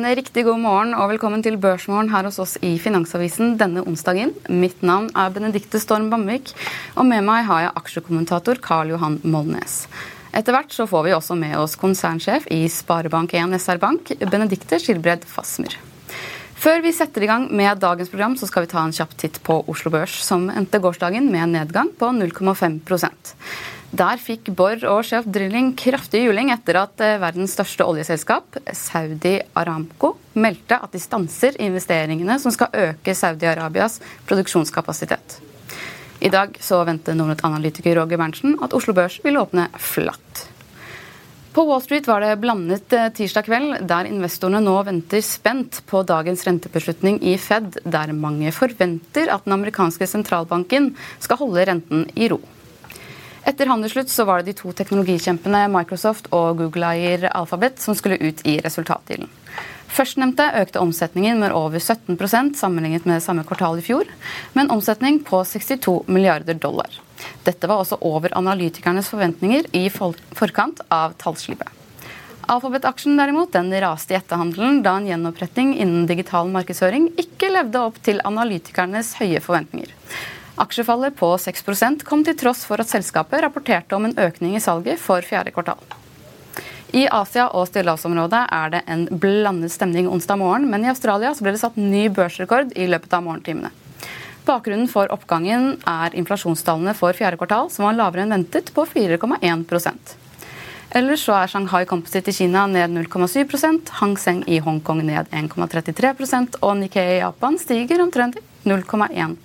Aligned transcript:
En 0.00 0.14
riktig 0.16 0.46
god 0.46 0.62
morgen 0.62 0.94
og 0.96 1.10
velkommen 1.10 1.42
til 1.44 1.58
Børsmorgen 1.60 2.08
her 2.08 2.24
hos 2.24 2.38
oss 2.40 2.54
i 2.64 2.70
Finansavisen 2.80 3.58
denne 3.60 3.82
onsdagen. 3.84 4.30
Mitt 4.48 4.80
navn 4.80 5.10
er 5.12 5.32
Benedikte 5.34 5.76
Storm 5.82 6.06
Bamvik, 6.08 6.54
og 6.94 7.04
med 7.04 7.26
meg 7.26 7.44
har 7.44 7.66
jeg 7.66 7.74
aksjekommentator 7.76 8.62
Karl 8.64 8.94
Johan 8.94 9.18
Molnes. 9.28 9.82
Etter 10.32 10.56
hvert 10.56 10.72
så 10.72 10.86
får 10.88 11.04
vi 11.04 11.12
også 11.12 11.36
med 11.36 11.52
oss 11.60 11.76
konsernsjef 11.76 12.46
i 12.48 12.62
Sparebank1 12.72 13.52
SR 13.58 13.82
Bank, 13.82 14.14
Benedikte 14.32 14.78
Skilbred 14.80 15.26
Fasmer. 15.28 15.76
Før 16.60 16.80
vi 16.80 16.94
setter 16.96 17.26
i 17.26 17.28
gang 17.28 17.50
med 17.52 17.84
dagens 17.84 18.08
program, 18.08 18.38
så 18.40 18.48
skal 18.48 18.64
vi 18.64 18.72
ta 18.72 18.80
en 18.80 18.96
kjapp 18.96 19.12
titt 19.20 19.36
på 19.44 19.58
Oslo 19.68 19.92
Børs, 19.92 20.16
som 20.24 20.48
endte 20.48 20.80
gårsdagen 20.80 21.28
med 21.28 21.44
en 21.44 21.58
nedgang 21.58 21.92
på 22.00 22.08
0,5 22.16 22.80
der 23.90 24.20
fikk 24.22 24.52
Borr 24.54 24.84
og 24.86 25.02
Sjef 25.06 25.26
Drilling 25.26 25.72
kraftig 25.78 26.22
juling 26.22 26.52
etter 26.54 26.78
at 26.78 27.02
eh, 27.02 27.16
verdens 27.18 27.56
største 27.56 27.82
oljeselskap, 27.82 28.60
Saudi 28.76 29.40
Aramco, 29.58 30.12
meldte 30.38 30.78
at 30.78 30.94
de 30.94 31.00
stanser 31.02 31.58
investeringene 31.58 32.36
som 32.38 32.54
skal 32.54 32.70
øke 32.70 33.16
Saudi-Arabias 33.18 33.98
produksjonskapasitet. 34.30 35.40
I 36.22 36.30
dag 36.30 36.54
så 36.62 36.78
venter 36.86 37.16
Nordnett-analytiker 37.18 37.98
Roger 37.98 38.20
Berntsen 38.20 38.54
at 38.62 38.76
Oslo 38.76 38.94
Børs 38.94 39.18
vil 39.24 39.40
åpne 39.40 39.66
flatt. 39.80 40.46
På 41.50 41.64
Wall 41.66 41.82
Street 41.82 42.06
var 42.06 42.22
det 42.22 42.36
blandet 42.44 42.94
eh, 42.94 43.08
tirsdag 43.10 43.48
kveld, 43.48 43.74
der 43.90 44.06
investorene 44.06 44.62
nå 44.62 44.76
venter 44.86 45.24
spent 45.26 45.80
på 45.90 46.04
dagens 46.06 46.46
rentebeslutning 46.46 47.18
i 47.26 47.34
Fed, 47.42 47.80
der 47.82 48.14
mange 48.14 48.54
forventer 48.54 49.34
at 49.34 49.50
den 49.50 49.58
amerikanske 49.58 50.06
sentralbanken 50.06 50.92
skal 51.18 51.42
holde 51.42 51.66
renten 51.72 52.06
i 52.14 52.30
ro. 52.30 52.38
Etter 53.44 53.66
handelsslutt 53.66 54.10
så 54.12 54.24
var 54.28 54.40
det 54.40 54.50
de 54.52 54.58
to 54.58 54.72
teknologikjempene 54.76 55.64
Microsoft 55.72 56.28
og 56.36 56.60
Google-eier 56.60 57.30
Alphabet 57.32 57.80
som 57.80 57.96
skulle 57.96 58.20
ut 58.20 58.42
i 58.44 58.58
resultatdealen. 58.60 59.30
Førstnevnte 59.90 60.44
økte 60.60 60.78
omsetningen 60.78 61.40
med 61.40 61.54
over 61.56 61.80
17% 61.80 62.54
sammenlignet 62.60 63.08
med 63.08 63.22
samme 63.24 63.42
kvartal 63.48 63.80
i 63.80 63.84
fjor, 63.84 64.06
med 64.52 64.66
en 64.66 64.76
omsetning 64.76 65.18
på 65.26 65.42
62 65.42 66.04
milliarder 66.06 66.54
dollar. 66.54 66.92
Dette 67.44 67.66
var 67.66 67.82
også 67.82 67.98
over 68.06 68.32
analytikernes 68.38 69.10
forventninger 69.10 69.66
i 69.76 69.88
forkant 69.90 70.84
av 70.94 71.16
tallslippet. 71.18 71.68
Alphabet-aksjen 72.50 73.18
derimot, 73.18 73.52
den 73.52 73.70
raste 73.82 74.14
i 74.14 74.18
etterhandelen 74.18 74.80
da 74.82 74.96
en 74.98 75.06
gjenoppretting 75.06 75.76
innen 75.78 76.06
digital 76.10 76.48
markedsføring 76.50 77.10
ikke 77.20 77.50
levde 77.52 77.82
opp 77.82 78.00
til 78.02 78.22
analytikernes 78.26 79.12
høye 79.20 79.42
forventninger. 79.44 79.92
Aksjefallet 80.60 81.16
på 81.16 81.30
6% 81.40 82.04
kom 82.04 82.22
til 82.24 82.36
tross 82.36 82.66
for 82.68 82.82
at 82.82 82.90
selskapet 82.90 83.40
rapporterte 83.40 83.96
om 83.96 84.04
en 84.04 84.16
økning 84.20 84.58
i 84.58 84.60
salget 84.60 85.00
for 85.00 85.24
fjerde 85.24 85.54
kvartal. 85.54 85.80
I 86.92 87.06
Asia 87.06 87.46
og 87.54 87.68
stillehavsområdet 87.70 88.42
er 88.52 88.72
det 88.74 88.80
en 88.90 89.06
blandet 89.22 89.72
stemning 89.72 90.10
onsdag 90.10 90.40
morgen, 90.40 90.66
men 90.68 90.84
i 90.84 90.90
Australia 90.90 91.30
ble 91.38 91.54
det 91.54 91.62
satt 91.62 91.78
ny 91.78 92.08
børsrekord 92.12 92.74
i 92.76 92.88
løpet 92.90 93.14
av 93.16 93.24
morgentimene. 93.24 93.70
Bakgrunnen 94.44 94.88
for 94.90 95.08
oppgangen 95.14 95.76
er 95.88 96.16
inflasjonstallene 96.18 96.96
for 96.98 97.16
fjerde 97.16 97.38
kvartal, 97.40 97.70
som 97.72 97.86
var 97.86 97.96
lavere 97.96 98.26
enn 98.26 98.34
ventet, 98.34 98.72
på 98.74 98.84
4,1% 98.88 100.16
Ellers 100.90 101.22
så 101.22 101.36
er 101.38 101.46
Shanghai 101.46 101.84
Composite 101.86 102.32
i 102.32 102.34
Kina 102.34 102.64
ned 102.66 102.90
0,7% 102.90 103.92
Hang 104.00 104.16
Seng 104.18 104.42
i 104.50 104.58
Hongkong 104.58 105.04
ned 105.06 105.30
1,33% 105.30 106.58
og 106.66 106.74
Nikkei 106.80 107.04
i 107.12 107.20
Japan 107.20 107.60
stiger 107.62 108.02
omtrent 108.02 108.40
0,1 108.66 109.36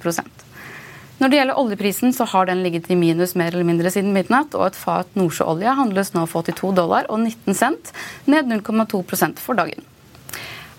når 1.22 1.32
det 1.32 1.38
gjelder 1.40 1.60
oljeprisen, 1.62 2.14
så 2.16 2.28
har 2.28 2.50
den 2.50 2.64
ligget 2.66 2.90
i 2.92 3.00
minus 3.00 3.38
mer 3.40 3.54
eller 3.54 3.68
mindre 3.68 3.92
siden 3.94 4.12
midnatt, 4.16 4.56
og 4.58 4.68
et 4.68 4.80
fat 4.80 5.16
nordsjøolje 5.16 5.76
handles 5.80 6.12
nå 6.16 6.26
for 6.28 6.44
82 6.44 6.76
dollar 6.76 7.08
og 7.08 7.22
19 7.24 7.56
cent, 7.56 7.94
ned 8.28 8.52
0,2% 8.52 9.40
for 9.40 9.56
dagen. 9.56 9.86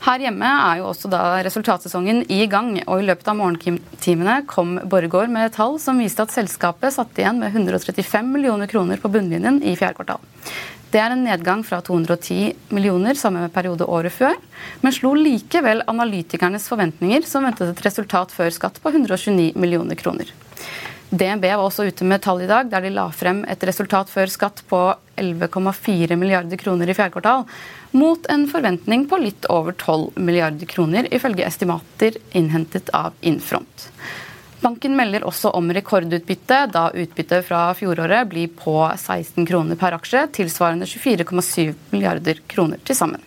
Her 0.04 0.22
hjemme 0.22 0.46
er 0.46 0.80
jo 0.80 0.90
også 0.90 1.08
da 1.10 1.22
resultatsesongen 1.46 2.24
i 2.30 2.44
gang, 2.50 2.76
og 2.84 3.00
i 3.00 3.06
løpet 3.08 3.30
av 3.32 3.38
morgentimene 3.38 4.36
kom 4.46 4.76
Borregaard 4.84 5.32
med 5.32 5.54
tall 5.56 5.80
som 5.82 5.98
viste 6.02 6.22
at 6.22 6.34
selskapet 6.34 6.94
satt 6.94 7.18
igjen 7.18 7.40
med 7.42 7.56
135 7.56 8.28
millioner 8.30 8.70
kroner 8.70 9.00
på 9.02 9.10
bunnlinjen 9.10 9.62
i 9.64 9.74
fjerde 9.78 9.98
kvartal. 9.98 10.22
Det 10.92 11.00
er 11.02 11.12
en 11.12 11.24
nedgang 11.26 11.64
fra 11.66 11.80
210 11.82 12.70
millioner 12.76 13.18
samme 13.18 13.48
periode 13.52 13.88
året 13.90 14.14
før, 14.14 14.36
men 14.84 14.94
slo 14.94 15.16
likevel 15.18 15.82
analytikernes 15.90 16.68
forventninger, 16.70 17.26
som 17.26 17.44
ventet 17.48 17.72
et 17.72 17.86
resultat 17.88 18.34
før 18.34 18.52
skatt 18.54 18.78
på 18.82 18.94
129 18.94 19.56
millioner 19.58 19.98
kroner. 19.98 20.30
DNB 21.10 21.44
var 21.44 21.62
også 21.62 21.84
ute 21.86 22.06
med 22.06 22.22
tall 22.22 22.40
i 22.42 22.48
dag, 22.50 22.66
der 22.70 22.82
de 22.82 22.90
la 22.90 23.04
frem 23.14 23.44
et 23.46 23.62
resultat 23.68 24.10
før 24.10 24.30
skatt 24.30 24.62
på 24.66 24.80
11,4 25.16 26.16
milliarder 26.18 26.58
kroner 26.58 26.90
i 26.90 26.96
fjerde 26.98 27.14
kvartal, 27.14 27.44
mot 27.96 28.26
en 28.26 28.44
forventning 28.48 29.06
på 29.08 29.18
litt 29.22 29.48
over 29.52 29.72
12 29.72 30.20
milliarder 30.20 30.68
kroner, 30.68 31.08
ifølge 31.14 31.46
estimater 31.46 32.18
innhentet 32.36 32.92
av 32.92 33.16
Infront. 33.20 33.88
Banken 34.60 34.96
melder 34.96 35.24
også 35.28 35.52
om 35.56 35.70
rekordutbytte, 35.72 36.58
da 36.72 36.88
utbyttet 36.92 37.46
fra 37.46 37.70
fjoråret 37.76 38.28
blir 38.28 38.52
på 38.52 38.76
16 38.88 39.46
kroner 39.48 39.80
per 39.80 39.96
aksje, 39.96 40.26
tilsvarende 40.40 40.88
24,7 40.88 41.74
milliarder 41.92 42.40
kroner 42.50 42.80
til 42.84 42.98
sammen. 42.98 43.24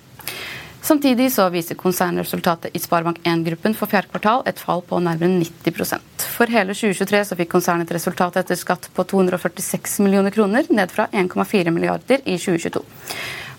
Samtidig 0.81 1.27
så 1.33 1.49
viser 1.51 1.77
konsernresultatet 1.77 2.73
i 2.73 2.79
Sparebank1-gruppen 2.79 3.75
for 3.77 3.91
fjerde 3.91 4.09
kvartal 4.13 4.45
et 4.49 4.61
fall 4.63 4.79
på 4.87 5.01
nærmere 5.03 5.41
90% 5.41 6.23
For 6.37 6.49
hele 6.49 6.73
2023 6.73 7.19
så 7.27 7.37
fikk 7.37 7.51
konsernet 7.51 7.89
et 7.89 7.97
resultat 7.97 8.39
etter 8.39 8.57
skatt 8.57 8.87
på 8.95 9.03
246 9.11 9.99
millioner 10.05 10.33
kroner, 10.33 10.69
ned 10.69 10.93
fra 10.93 11.09
1,4 11.11 11.73
milliarder 11.75 12.23
i 12.23 12.37
2022. 12.39 12.85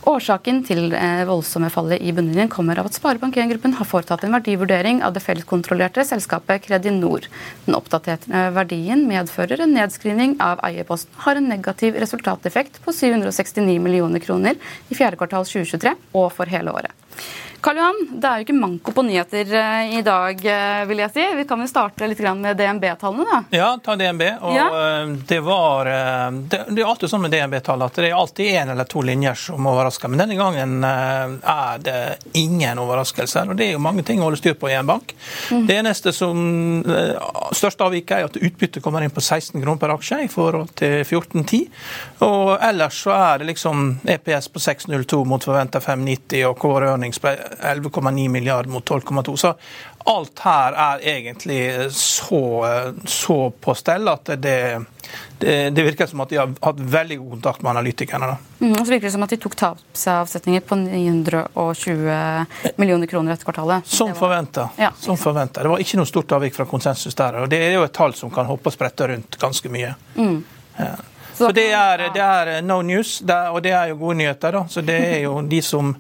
Årsaken 0.09 0.63
til 0.65 0.95
eh, 0.97 1.27
voldsomme 1.29 1.69
fallet 1.73 2.01
i 2.01 2.13
bunnlinjen 2.17 2.49
kommer 2.53 2.79
av 2.81 2.89
at 2.89 2.97
Sparebank1-gruppen 2.97 3.75
har 3.77 3.89
foretatt 3.89 4.25
en 4.25 4.33
verdivurdering 4.33 5.03
av 5.05 5.13
det 5.13 5.21
felleskontrollerte 5.21 6.07
selskapet 6.09 6.65
Kredinor. 6.65 7.29
Den 7.67 7.77
oppdaterte 7.77 8.47
verdien 8.57 9.05
medfører 9.11 9.61
en 9.61 9.77
nedskrivning 9.77 10.39
av 10.41 10.63
eierposten, 10.65 11.13
har 11.27 11.37
en 11.37 11.51
negativ 11.53 12.01
resultateffekt 12.01 12.81
på 12.87 12.97
769 12.97 13.77
millioner 13.77 14.25
kroner 14.25 14.57
i 14.89 14.97
fjerde 14.97 15.21
kvartal 15.21 15.45
2023 15.45 15.93
og 16.17 16.31
for 16.33 16.49
hele 16.49 16.73
året. 16.73 16.97
Karl 17.61 17.77
Johan, 17.77 17.99
det 18.11 18.29
er 18.29 18.41
jo 18.41 18.45
ikke 18.47 18.57
manko 18.57 18.93
på 18.97 19.03
nyheter 19.05 19.51
eh, 19.59 19.91
i 19.99 20.03
dag, 20.05 20.39
eh, 20.49 20.85
vil 20.89 21.03
jeg 21.03 21.13
si. 21.13 21.25
Vi 21.37 21.45
kan 21.49 21.61
jo 21.61 21.67
starte 21.69 22.09
litt 22.09 22.21
med 22.21 22.57
DNB-tallene, 22.57 23.27
da. 23.29 23.41
Ja, 23.53 23.69
ta 23.85 23.97
DNB. 24.01 24.23
Og 24.41 24.57
ja. 24.57 24.67
det 25.29 25.41
var 25.45 25.89
Det 26.49 26.61
er 26.61 26.89
alltid 26.89 27.11
sånn 27.11 27.25
med 27.25 27.35
DNB-tall 27.35 27.85
at 27.85 27.99
det 28.01 28.09
er 28.09 28.17
alltid 28.17 28.55
én 28.55 28.73
eller 28.73 28.89
to 28.89 29.03
linjer 29.05 29.37
som 29.37 29.67
overrasker. 29.69 30.09
Men 30.09 30.23
denne 30.23 30.39
gangen 30.39 30.85
er 30.85 31.83
det 31.85 32.01
ingen 32.39 32.81
overraskelser. 32.81 33.51
og 33.51 33.59
Det 33.59 33.69
er 33.69 33.77
jo 33.77 33.83
mange 33.83 34.05
ting 34.07 34.21
å 34.21 34.29
holde 34.29 34.41
styr 34.41 34.57
på 34.61 34.71
i 34.71 34.77
en 34.79 34.89
bank. 34.89 35.15
Mm. 35.51 35.67
Det 35.69 35.79
eneste 35.83 36.15
som 36.17 36.41
største 37.57 37.85
avviket 37.89 38.17
er 38.17 38.29
at 38.31 38.41
utbyttet 38.41 38.85
kommer 38.85 39.05
inn 39.05 39.13
på 39.13 39.21
16 39.23 39.61
kroner 39.61 39.81
per 39.81 39.95
aksje 39.97 40.23
i 40.25 40.31
forhold 40.33 40.73
til 40.81 41.01
14,10. 41.05 41.69
Og 42.25 42.55
ellers 42.57 43.03
så 43.05 43.15
er 43.17 43.43
det 43.43 43.51
liksom 43.53 44.01
EPS 44.17 44.51
på 44.53 44.63
6,02 44.63 45.25
mot 45.29 45.45
forventa 45.45 45.83
5,90 45.85 46.47
og 46.49 46.59
Core 46.61 46.93
Earnings 46.93 47.21
på 47.21 47.35
11,9 47.59 48.29
milliarder 48.29 48.71
mot 48.71 48.91
12,2. 48.91 49.37
Så 49.37 49.55
alt 50.05 50.39
her 50.39 50.73
er 50.73 51.03
egentlig 51.17 51.93
så, 51.93 52.43
så 53.05 53.51
på 53.51 53.75
stell 53.75 54.09
at 54.09 54.31
det, 54.37 54.81
det, 55.39 55.71
det, 55.71 55.83
virker 55.83 56.07
som 56.07 56.23
at 56.25 56.33
de 56.33 56.39
har 56.41 56.55
hatt 56.63 56.81
veldig 56.81 57.19
god 57.19 57.31
kontakt 57.31 57.63
med 57.63 57.71
analytikerne. 57.71 58.31
Mm, 58.61 58.73
og 58.73 58.81
så 58.87 58.93
virker 58.93 59.09
det 59.09 59.13
som 59.17 59.27
at 59.27 59.35
de 59.35 59.41
tok 59.43 59.57
tapsavsetninger 59.61 60.65
på 60.65 60.81
920 60.81 62.75
millioner 62.81 63.11
kroner 63.11 63.37
etter 63.37 63.51
kvartalet. 63.51 63.87
Som 63.87 64.15
forventa. 64.17 64.71
Ja, 64.81 64.93
det 65.61 65.75
var 65.75 65.85
ikke 65.85 66.01
noe 66.01 66.09
stort 66.09 66.33
avvik 66.39 66.57
fra 66.57 66.69
konsensus 66.71 67.19
der. 67.19 67.43
og 67.43 67.53
Det 67.53 67.61
er 67.67 67.77
jo 67.77 67.85
et 67.85 67.97
tall 67.97 68.17
som 68.17 68.33
kan 68.33 68.49
hoppe 68.49 68.73
og 68.73 68.77
sprette 68.77 69.11
rundt 69.13 69.41
ganske 69.41 69.73
mye. 69.73 69.95
Mm. 70.17 70.43
Ja. 70.81 70.95
Så 71.41 71.53
det 71.57 71.71
er, 71.73 72.03
det 72.13 72.21
er 72.21 72.61
no 72.61 72.83
news, 72.85 73.23
og 73.25 73.63
det 73.65 73.71
er 73.73 73.89
jo 73.89 73.97
gode 74.03 74.19
nyheter. 74.19 74.53
da. 74.53 74.65
Så 74.69 74.83
det 74.85 74.99
er 75.01 75.23
jo 75.25 75.39
de 75.49 75.63
som, 75.65 75.95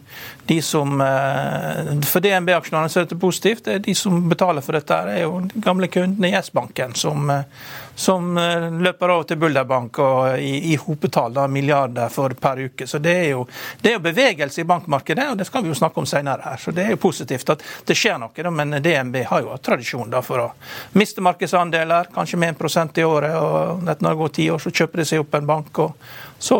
de 0.50 0.62
som 0.62 1.00
eh, 1.00 2.00
For 2.02 2.20
DNB-aksjonærene 2.20 2.91
ser 2.91 3.05
er 3.05 3.06
dette 3.06 3.19
positivt. 3.23 3.64
Det 3.69 3.75
er 3.76 3.82
de 3.85 3.93
som 3.94 4.17
betaler 4.29 4.64
for 4.67 4.75
dette, 4.75 4.97
er 5.12 5.23
jo 5.23 5.37
de 5.47 5.61
gamle 5.62 5.87
kundene 5.87 6.26
i 6.26 6.35
S-banken, 6.41 6.97
som, 6.99 7.29
eh, 7.31 7.69
som 7.94 8.32
eh, 8.35 8.67
løper 8.82 9.12
over 9.14 9.29
til 9.31 9.38
Bulderbank 9.38 10.00
og 10.02 10.41
i, 10.43 10.73
i 10.73 10.75
hopetall, 10.75 11.37
da, 11.37 11.44
milliarder 11.47 12.11
for 12.11 12.35
per 12.35 12.64
uke. 12.64 12.88
Så 12.91 12.99
det 12.99 13.12
er, 13.14 13.29
jo, 13.37 13.44
det 13.79 13.93
er 13.93 13.94
jo 14.00 14.02
bevegelse 14.08 14.64
i 14.64 14.67
bankmarkedet, 14.73 15.29
og 15.31 15.38
det 15.38 15.47
skal 15.47 15.62
vi 15.62 15.70
jo 15.70 15.79
snakke 15.79 16.02
om 16.02 16.08
senere 16.11 16.43
her. 16.49 16.58
Så 16.64 16.75
det 16.75 16.88
er 16.88 16.96
jo 16.96 17.03
positivt 17.05 17.55
at 17.55 17.62
det 17.87 17.99
skjer 18.00 18.19
noe, 18.19 18.35
da, 18.35 18.50
men 18.50 18.81
DNB 18.82 19.20
har 19.31 19.44
jo 19.46 19.55
tradisjon 19.62 20.11
da, 20.11 20.25
for 20.26 20.49
å 20.49 20.49
miste 20.99 21.23
markedsandeler, 21.23 22.11
kanskje 22.17 22.43
med 22.43 22.58
1% 22.58 22.99
i 22.99 23.06
året, 23.06 23.38
og 23.38 23.87
når 23.87 24.03
det 24.03 24.19
går 24.25 24.35
ti 24.41 24.50
år, 24.50 24.67
så 24.67 24.75
kjøper 24.75 25.05
de 25.05 25.08
seg 25.12 25.23
opp 25.23 25.38
en 25.38 25.49
bank. 25.55 25.82
og 25.87 26.11
så 26.40 26.56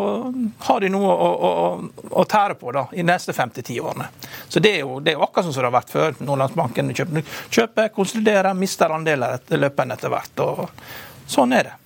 har 0.67 0.81
de 0.81 0.91
noe 0.93 1.09
å, 1.09 1.29
å, 1.49 2.01
å 2.21 2.25
tære 2.29 2.59
på 2.61 2.73
da, 2.77 2.83
i 2.93 3.01
de 3.01 3.09
neste 3.09 3.33
fem 3.33 3.49
til 3.57 3.65
ti 3.65 3.79
årene. 3.81 4.11
Så 4.49 4.61
Det 4.61 4.75
er 4.77 4.83
jo, 4.85 4.99
det 5.01 5.15
er 5.15 5.17
jo 5.17 5.25
akkurat 5.25 5.49
som 5.49 5.57
det 5.57 5.65
har 5.71 5.77
vært 5.79 5.95
før. 5.95 6.19
Nordlandsbanken 6.21 6.93
kjøper, 6.93 7.31
kjøper 7.49 7.89
konsoliderer, 7.97 8.53
mister 8.61 8.93
andeler 8.93 9.41
løpende 9.57 9.97
etter 9.97 10.13
hvert. 10.13 10.45
og 10.45 10.67
Sånn 11.31 11.57
er 11.57 11.71
det. 11.71 11.80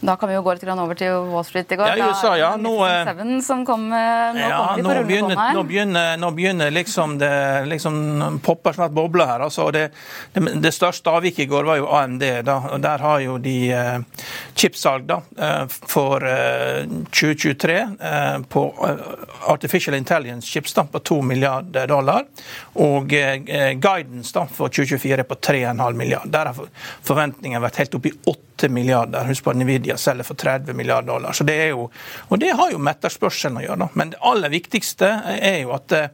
Da 0.00 0.16
kan 0.16 0.28
vi 0.28 0.34
jo 0.34 0.42
gå 0.44 0.54
litt 0.56 0.68
over 0.68 0.98
til 0.98 1.30
Wall 1.32 1.44
Street 1.46 1.72
i 1.72 1.78
går. 1.80 1.96
Ja, 1.96 2.08
USA, 2.10 2.32
ja. 2.36 2.50
Nå, 2.60 2.74
eh, 2.86 3.40
som 3.44 3.64
kom, 3.66 3.88
nå 3.88 4.42
ja, 4.42 4.76
nå 4.76 4.96
begynner, 5.08 5.40
nå, 5.56 5.62
begynner, 5.68 6.16
nå 6.20 6.30
begynner 6.36 6.70
liksom 6.74 7.16
det 7.18 7.32
liksom 7.70 8.40
popper 8.44 8.76
snart 8.76 8.92
bobler 8.96 9.26
her. 9.26 9.46
Altså, 9.46 9.70
det, 9.70 9.88
det, 10.32 10.44
det, 10.62 10.72
største 10.74 11.10
avviket 11.10 11.46
i 11.46 11.48
går 11.50 11.64
var 11.64 11.80
jo 11.80 11.88
AMD. 11.88 12.24
Da, 12.46 12.58
og 12.72 12.80
Der 12.84 13.04
har 13.06 13.20
jo 13.24 13.38
de 13.42 13.56
eh, 13.72 14.26
chipsalg 14.54 15.06
da, 15.08 15.20
eh, 15.38 15.64
for 15.68 16.24
eh, 16.26 16.84
2023 17.10 17.78
eh, 18.00 18.38
på 18.48 18.64
eh, 18.88 19.50
Artificial 19.52 19.96
Intelligence 19.96 20.46
chips 20.46 20.74
da, 20.74 20.84
på 20.84 20.98
2 20.98 21.22
milliarder 21.22 21.86
dollar. 21.86 22.26
Og 22.74 23.08
guidance 23.08 24.34
da, 24.34 24.46
for 24.46 24.68
2024 24.68 25.24
på 25.24 25.34
3,5 25.34 25.92
milliarder. 25.92 26.32
Der 26.36 26.52
har 26.52 26.86
forventningen 27.06 27.62
vært 27.62 27.80
helt 27.80 27.96
oppe 27.98 28.12
i 28.12 28.18
8 28.26 28.55
8 28.56 28.68
milliarder. 28.68 29.24
Husk 29.24 29.44
på 29.44 29.50
at 29.50 29.56
Nvidia 29.56 29.96
selger 29.96 30.24
for 30.24 30.34
30 30.34 30.72
milliarder 30.72 31.06
dollar. 31.08 31.32
Så 31.32 31.44
det 31.44 31.54
er 31.62 31.68
jo, 31.68 31.90
og 32.28 32.38
det 32.40 32.52
har 32.56 32.70
jo 32.72 32.78
med 32.78 32.96
etterspørselen 32.96 33.60
å 33.60 33.64
gjøre. 33.64 33.88
Men 33.94 34.12
det 34.14 34.20
aller 34.24 34.52
viktigste 34.52 35.10
er 35.36 35.58
jo 35.62 35.74
at 35.76 35.92
eh, 35.92 36.08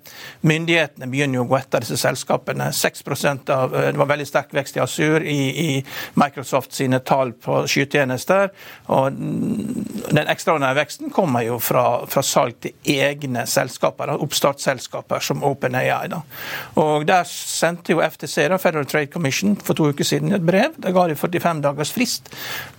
myndighetene 0.49 1.09
begynner 1.11 1.43
å 1.43 1.47
gå 1.51 1.59
etter 1.59 1.85
disse 1.85 1.99
selskapene. 2.01 2.71
6% 2.75 3.53
av, 3.55 3.77
eh, 3.77 3.91
Det 3.93 4.01
var 4.01 4.11
veldig 4.11 4.27
sterk 4.27 4.55
vekst 4.55 4.77
i 4.77 4.83
Asur 4.83 5.23
i, 5.23 5.39
i 5.67 5.85
Microsoft 6.19 6.75
sine 6.75 6.99
tall 6.99 7.33
på 7.33 7.63
skytjenester. 7.71 8.51
og 8.89 9.13
Den 9.13 10.27
ekstraordinære 10.27 10.81
veksten 10.83 11.15
kommer 11.15 11.47
jo 11.47 11.59
fra, 11.63 12.05
fra 12.07 12.23
salg 12.27 12.59
til 12.61 12.75
egne 12.99 13.47
selskaper, 13.47 14.17
oppstartsselskaper 14.19 15.23
som 15.23 15.45
OpenAI. 15.47 16.09
Da. 16.11 16.23
Og 16.83 17.07
Der 17.07 17.25
sendte 17.63 17.95
jo 17.95 18.03
FTC, 18.03 18.49
da, 18.51 18.59
Federal 18.59 18.87
Trade 18.91 19.13
Commission, 19.13 19.55
for 19.57 19.79
to 19.79 19.91
uker 19.93 20.07
siden 20.07 20.35
et 20.35 20.45
brev. 20.45 20.75
De 20.83 20.93
ga 20.95 21.07
de 21.09 21.17
45 21.19 21.63
dagers 21.65 21.93
frist 21.95 22.33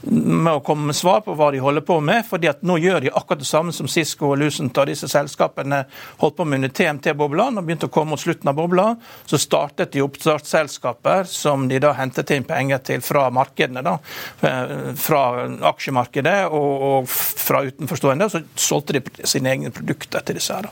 med 0.03 0.51
å 0.51 0.61
komme 0.65 0.89
med 0.89 0.97
svar 0.97 1.21
på 1.25 1.35
hva 1.37 1.49
de 1.53 1.61
holder 1.63 1.85
på 1.87 1.99
med. 2.03 2.25
fordi 2.27 2.49
at 2.49 2.63
nå 2.65 2.77
gjør 2.81 3.01
de 3.03 3.11
akkurat 3.11 3.39
det 3.39 3.47
samme 3.47 3.73
som 3.75 3.87
Cisco 3.87 4.31
og 4.31 4.39
Lucent 4.41 4.77
og 4.77 4.87
disse 4.89 5.07
selskapene 5.11 5.83
holdt 6.21 6.37
på 6.37 6.45
med 6.47 6.61
under 6.61 6.73
TMT-boblene 6.75 7.61
og 7.61 7.67
begynte 7.67 7.89
å 7.89 7.93
komme 7.93 8.13
mot 8.13 8.21
slutten 8.21 8.49
av 8.49 8.57
bobla. 8.57 8.87
Så 9.29 9.39
startet 9.41 9.93
de 9.93 10.03
oppstartsselskaper 10.03 11.27
som 11.29 11.67
de 11.69 11.79
da 11.83 11.93
hentet 11.97 12.33
inn 12.35 12.47
penger 12.47 12.83
til 12.83 13.03
fra 13.05 13.29
markedene. 13.33 13.83
da, 13.83 13.97
eh, 14.41 14.93
Fra 15.03 15.23
aksjemarkedet 15.71 16.37
og, 16.51 16.71
og 16.89 17.09
fra 17.09 17.63
utenforstående. 17.63 18.29
Så 18.29 18.43
solgte 18.55 18.99
de 18.99 19.27
sine 19.27 19.51
egne 19.53 19.71
produkter 19.71 20.23
til 20.25 20.39
disse 20.39 20.53
her. 20.53 20.69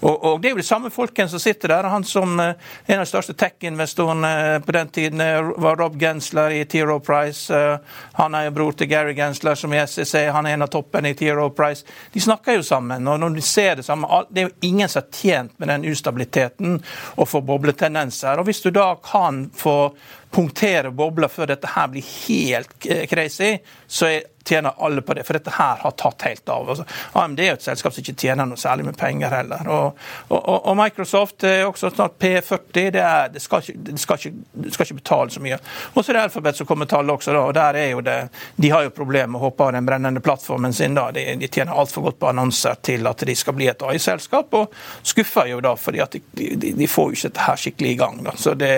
Og, 0.00 0.14
og 0.24 0.40
Det 0.40 0.50
er 0.50 0.56
jo 0.56 0.62
de 0.62 0.68
samme 0.68 0.90
folkene 0.90 1.28
som 1.28 1.42
sitter 1.42 1.74
der. 1.74 1.90
Han 1.90 2.04
som 2.04 2.38
er 2.40 2.56
En 2.88 2.98
av 2.98 3.04
de 3.04 3.10
største 3.10 3.34
tech-investorene 3.50 4.60
på 4.66 4.72
den 4.72 4.88
tiden 4.88 5.20
eh, 5.20 5.50
var 5.56 5.76
Rob 5.76 6.00
Gensler 6.00 6.50
i 6.50 6.64
Tiro 6.64 7.00
Price. 7.00 7.78
Han 8.12 8.34
er 8.34 8.44
jo 8.48 8.54
bror 8.54 8.72
til 8.72 8.88
Gary 8.90 9.14
Gensler, 9.14 9.54
som 9.54 9.74
i 9.74 9.80
SEC, 9.86 10.14
han 10.32 10.46
er 10.46 10.54
en 10.54 10.66
av 10.66 10.70
toppene 10.72 11.10
i 11.10 11.16
Tiro 11.18 11.50
Price. 11.50 11.86
De 12.12 12.20
snakker 12.20 12.58
jo 12.58 12.62
sammen. 12.62 13.08
og 13.08 13.20
når 13.20 13.34
de 13.34 13.42
ser 13.42 13.76
Det 13.76 13.84
samme, 13.84 14.06
det 14.30 14.42
er 14.42 14.48
jo 14.48 14.56
ingen 14.60 14.88
som 14.88 15.02
er 15.02 15.10
tjent 15.12 15.52
med 15.58 15.68
den 15.68 15.84
ustabiliteten 15.84 16.82
og 17.16 17.28
får 17.28 17.40
bobletendenser. 17.40 18.38
og 18.38 18.44
Hvis 18.44 18.60
du 18.60 18.70
da 18.70 18.94
kan 18.94 19.50
få 19.54 19.94
punktere 20.30 20.92
bobler 20.94 21.32
før 21.32 21.50
dette 21.50 21.70
her 21.74 21.88
blir 21.92 22.06
helt 22.06 22.90
crazy, 23.10 23.56
så 23.90 24.10
er 24.10 24.20
tjener 24.44 24.72
alle 24.76 25.02
på 25.02 25.14
det, 25.14 25.24
for 25.24 25.36
dette 25.36 25.52
her 25.54 25.76
har 25.76 25.90
tatt 25.90 26.22
helt 26.22 26.48
av. 26.48 26.70
Altså, 26.70 26.84
AMD 27.12 27.40
er 27.40 27.52
et 27.52 27.64
selskap 27.64 27.94
som 27.94 28.02
ikke 28.02 28.16
tjener 28.18 28.48
noe 28.48 28.60
særlig 28.60 28.86
med 28.88 28.96
penger 28.98 29.34
heller. 29.34 29.68
Og, 29.68 29.98
og, 30.28 30.56
og 30.56 30.76
Microsoft 30.78 31.44
er 31.44 31.66
også 31.68 31.90
snart 31.92 32.16
P40. 32.22 32.58
Det, 32.72 33.02
er, 33.02 33.28
det, 33.34 33.42
skal 33.44 33.62
ikke, 33.62 33.76
det, 33.90 33.98
skal 34.00 34.20
ikke, 34.20 34.32
det, 34.64 34.72
skal 34.74 34.86
ikke, 34.86 34.98
betale 35.02 35.34
så 35.34 35.42
mye. 35.44 35.60
Og 35.94 36.04
så 36.04 36.12
er 36.12 36.18
det 36.18 36.24
Alphabet 36.24 36.60
som 36.60 36.68
kommer 36.68 36.88
tallet 36.90 37.14
også, 37.14 37.34
da, 37.36 37.44
og 37.50 37.54
der 37.56 37.80
er 37.82 37.90
jo 37.92 38.04
det, 38.06 38.16
de 38.56 38.72
har 38.72 38.86
jo 38.86 38.94
problemer 38.96 39.34
med 39.34 39.40
å 39.42 39.44
hoppe 39.48 39.68
av 39.68 39.74
den 39.76 39.88
brennende 39.88 40.24
plattformen 40.24 40.74
sin. 40.76 40.96
da, 40.96 41.10
De, 41.14 41.26
de 41.40 41.48
tjener 41.48 41.76
altfor 41.76 42.08
godt 42.08 42.20
på 42.22 42.30
annonser 42.32 42.80
til 42.86 43.06
at 43.10 43.26
de 43.26 43.36
skal 43.36 43.56
bli 43.58 43.68
et 43.70 43.84
AI-selskap, 43.86 44.56
og 44.56 44.74
skuffer 45.06 45.52
jo 45.52 45.60
da 45.64 45.76
fordi 45.76 46.02
at 46.02 46.16
de, 46.16 46.22
de, 46.32 46.72
de 46.76 46.88
får 46.90 47.10
jo 47.10 47.18
ikke 47.18 47.30
dette 47.30 47.46
her 47.46 47.60
skikkelig 47.60 47.92
i 47.92 48.00
gang. 48.00 48.22
da, 48.24 48.34
så 48.40 48.56
det... 48.58 48.72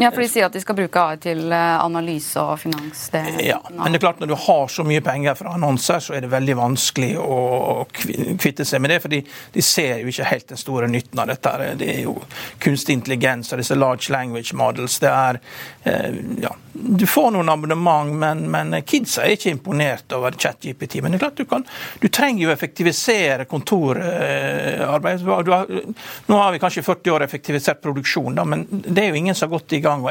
Ja, 0.00 0.10
for 0.10 0.24
de 0.24 0.30
sier 0.32 0.48
at 0.48 0.56
de 0.56 0.62
skal 0.64 0.78
bruke 0.78 0.83
AI 0.92 1.16
til 1.22 1.52
eh, 1.52 1.84
analyse 1.84 2.40
og 2.40 2.58
finans. 2.60 3.08
Det, 3.12 3.22
ja, 3.46 3.60
men 3.70 3.92
det 3.92 3.98
er 3.98 4.04
klart 4.06 4.20
når 4.22 4.32
du 4.32 4.36
har 4.46 4.68
så 4.72 4.84
mye 4.86 5.02
penger 5.04 5.36
fra 5.38 5.54
annonser, 5.56 6.02
så 6.04 6.16
er 6.16 6.24
det 6.24 6.32
veldig 6.32 6.56
vanskelig 6.58 7.12
å 7.20 7.38
kvitte 7.92 8.66
seg 8.66 8.82
med 8.82 8.94
det. 8.94 9.00
For 9.04 9.14
de 9.14 9.64
ser 9.64 10.02
jo 10.02 10.12
ikke 10.12 10.28
helt 10.30 10.48
den 10.52 10.60
store 10.60 10.90
nytten 10.90 11.22
av 11.22 11.30
dette. 11.30 11.54
Det 11.80 11.90
er 11.96 12.02
jo 12.06 12.18
kunstig 12.62 12.98
intelligens 12.98 13.52
og 13.52 13.62
disse 13.62 13.78
large 13.78 14.12
language 14.14 14.56
models. 14.56 14.98
Det 15.02 15.10
er 15.10 15.40
eh, 15.82 16.20
ja, 16.44 16.52
Du 16.72 17.06
får 17.06 17.30
noen 17.34 17.48
abonnement, 17.48 18.10
men, 18.18 18.46
men 18.50 18.74
kidsa 18.82 19.24
er 19.24 19.36
ikke 19.36 19.52
imponert 19.54 20.12
over 20.16 20.34
ChatGPT. 20.38 21.00
Men 21.02 21.14
det 21.14 21.20
er 21.20 21.24
klart 21.26 21.40
du 21.40 21.44
kan 21.48 21.66
Du 22.02 22.08
trenger 22.08 22.44
jo 22.44 22.50
å 22.50 22.54
effektivisere 22.54 23.48
kontorarbeid. 23.50 25.24
Nå 26.26 26.40
har 26.40 26.52
vi 26.52 26.62
kanskje 26.62 26.82
40 26.82 27.14
år 27.14 27.26
effektivisert 27.28 27.82
produksjon, 27.82 28.34
da, 28.34 28.44
men 28.44 28.66
det 28.70 29.02
er 29.02 29.12
jo 29.12 29.20
ingen 29.20 29.34
som 29.34 29.48
har 29.48 29.58
gått 29.58 29.76
i 29.76 29.80
gang 29.84 30.04
å 30.04 30.10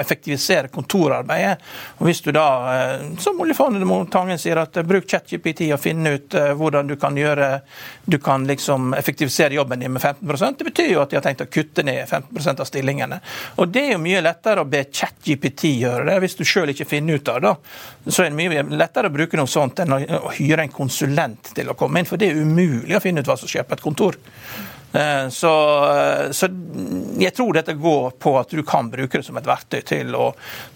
effektivisere 0.63 0.67
kontorarbeidet. 0.67 1.58
Og 1.98 2.08
hvis 2.08 2.22
du 2.22 2.32
da, 2.32 2.96
eh, 2.96 3.17
som 3.20 3.39
oljefondet 3.39 4.12
Tangen 4.12 4.38
sier, 4.38 4.58
at 4.58 4.74
bruk 4.86 5.08
ChatGPT 5.08 5.72
og 5.74 5.79
finne 5.79 6.15
ut 6.15 6.34
uh, 6.36 6.53
hvordan 6.53 6.88
du 6.88 6.96
kan 6.96 7.15
gjøre 7.15 7.62
du 8.05 8.17
kan 8.20 8.46
liksom 8.48 8.93
effektivisere 8.93 9.53
jobben 9.53 9.79
din 9.79 9.91
med 9.91 10.01
15% 10.01 10.58
Det 10.58 10.63
betyr 10.63 10.91
jo 10.91 11.01
at 11.01 11.10
de 11.10 11.15
har 11.15 11.24
tenkt 11.24 11.41
å 11.41 11.48
kutte 11.48 11.84
ned 11.84 12.08
15% 12.08 12.60
av 12.60 12.65
stillingene. 12.65 13.20
Og 13.58 13.67
Det 13.67 13.86
er 13.88 13.91
jo 13.93 14.01
mye 14.03 14.22
lettere 14.22 14.62
å 14.62 14.67
be 14.67 14.86
ChatGPT 14.91 15.79
gjøre 15.79 16.05
det, 16.10 16.20
hvis 16.20 16.36
du 16.36 16.43
sjøl 16.43 16.74
ikke 16.74 16.86
finner 16.86 17.15
ut 17.15 17.29
av 17.29 17.41
det. 17.41 17.53
Så 18.10 18.24
er 18.24 18.32
det 18.32 18.38
mye 18.38 18.63
lettere 18.75 19.08
å 19.08 19.13
bruke 19.13 19.38
noe 19.38 19.48
sånt 19.48 19.79
enn 19.79 19.93
å 19.96 20.34
hyre 20.36 20.63
en 20.63 20.74
konsulent 20.74 21.53
til 21.55 21.70
å 21.70 21.77
komme 21.79 22.00
inn, 22.00 22.10
for 22.10 22.17
det 22.17 22.32
er 22.32 22.43
umulig 22.43 22.98
å 22.98 23.03
finne 23.03 23.24
ut 23.24 23.27
hva 23.27 23.38
som 23.39 23.50
skjer 23.50 23.65
på 23.67 23.77
et 23.77 23.84
kontor. 23.84 24.20
Eh, 24.93 25.29
så, 25.29 25.53
eh, 26.00 26.31
så, 26.31 26.47
jeg 27.17 27.33
tror 27.33 27.53
dette 27.57 27.73
går 27.73 28.12
på 28.21 28.35
at 28.38 28.53
du 28.53 28.62
kan 28.63 28.91
bruke 28.93 29.17
det 29.17 29.25
som 29.25 29.38
et 29.39 29.47
verktøy 29.50 29.81
til 29.89 30.13
å, 30.13 30.27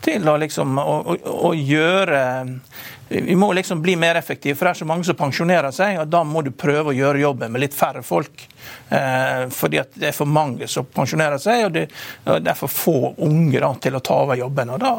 til 0.01 0.25
å, 0.25 0.37
liksom, 0.41 0.79
å, 0.81 0.95
å, 1.13 1.51
gjøre 1.53 2.21
vi 3.09 3.35
må 3.35 3.53
liksom 3.53 3.81
bli 3.81 3.95
mer 3.95 4.15
effektive, 4.15 4.55
for 4.55 4.65
det 4.65 4.69
er 4.69 4.79
så 4.81 4.85
mange 4.85 5.03
som 5.07 5.15
pensjonerer 5.15 5.71
seg. 5.71 5.99
og 6.01 6.07
Da 6.11 6.23
må 6.27 6.41
du 6.43 6.51
prøve 6.51 6.91
å 6.91 6.95
gjøre 6.95 7.21
jobben 7.21 7.51
med 7.53 7.63
litt 7.63 7.75
færre 7.75 8.03
folk. 8.03 8.47
Eh, 8.89 9.47
fordi 9.53 9.79
at 9.79 9.95
det 9.95 10.09
er 10.09 10.15
for 10.15 10.27
mange 10.27 10.67
som 10.67 10.85
pensjonerer 10.91 11.39
seg, 11.41 11.65
og 11.65 11.71
det, 11.75 11.85
og 12.25 12.41
det 12.43 12.51
er 12.51 12.59
for 12.59 12.71
få 12.71 13.13
unge 13.23 13.61
da, 13.63 13.71
til 13.81 13.95
å 13.95 14.03
ta 14.03 14.17
over 14.25 14.39
jobben. 14.39 14.73
og 14.75 14.81
da, 14.83 14.93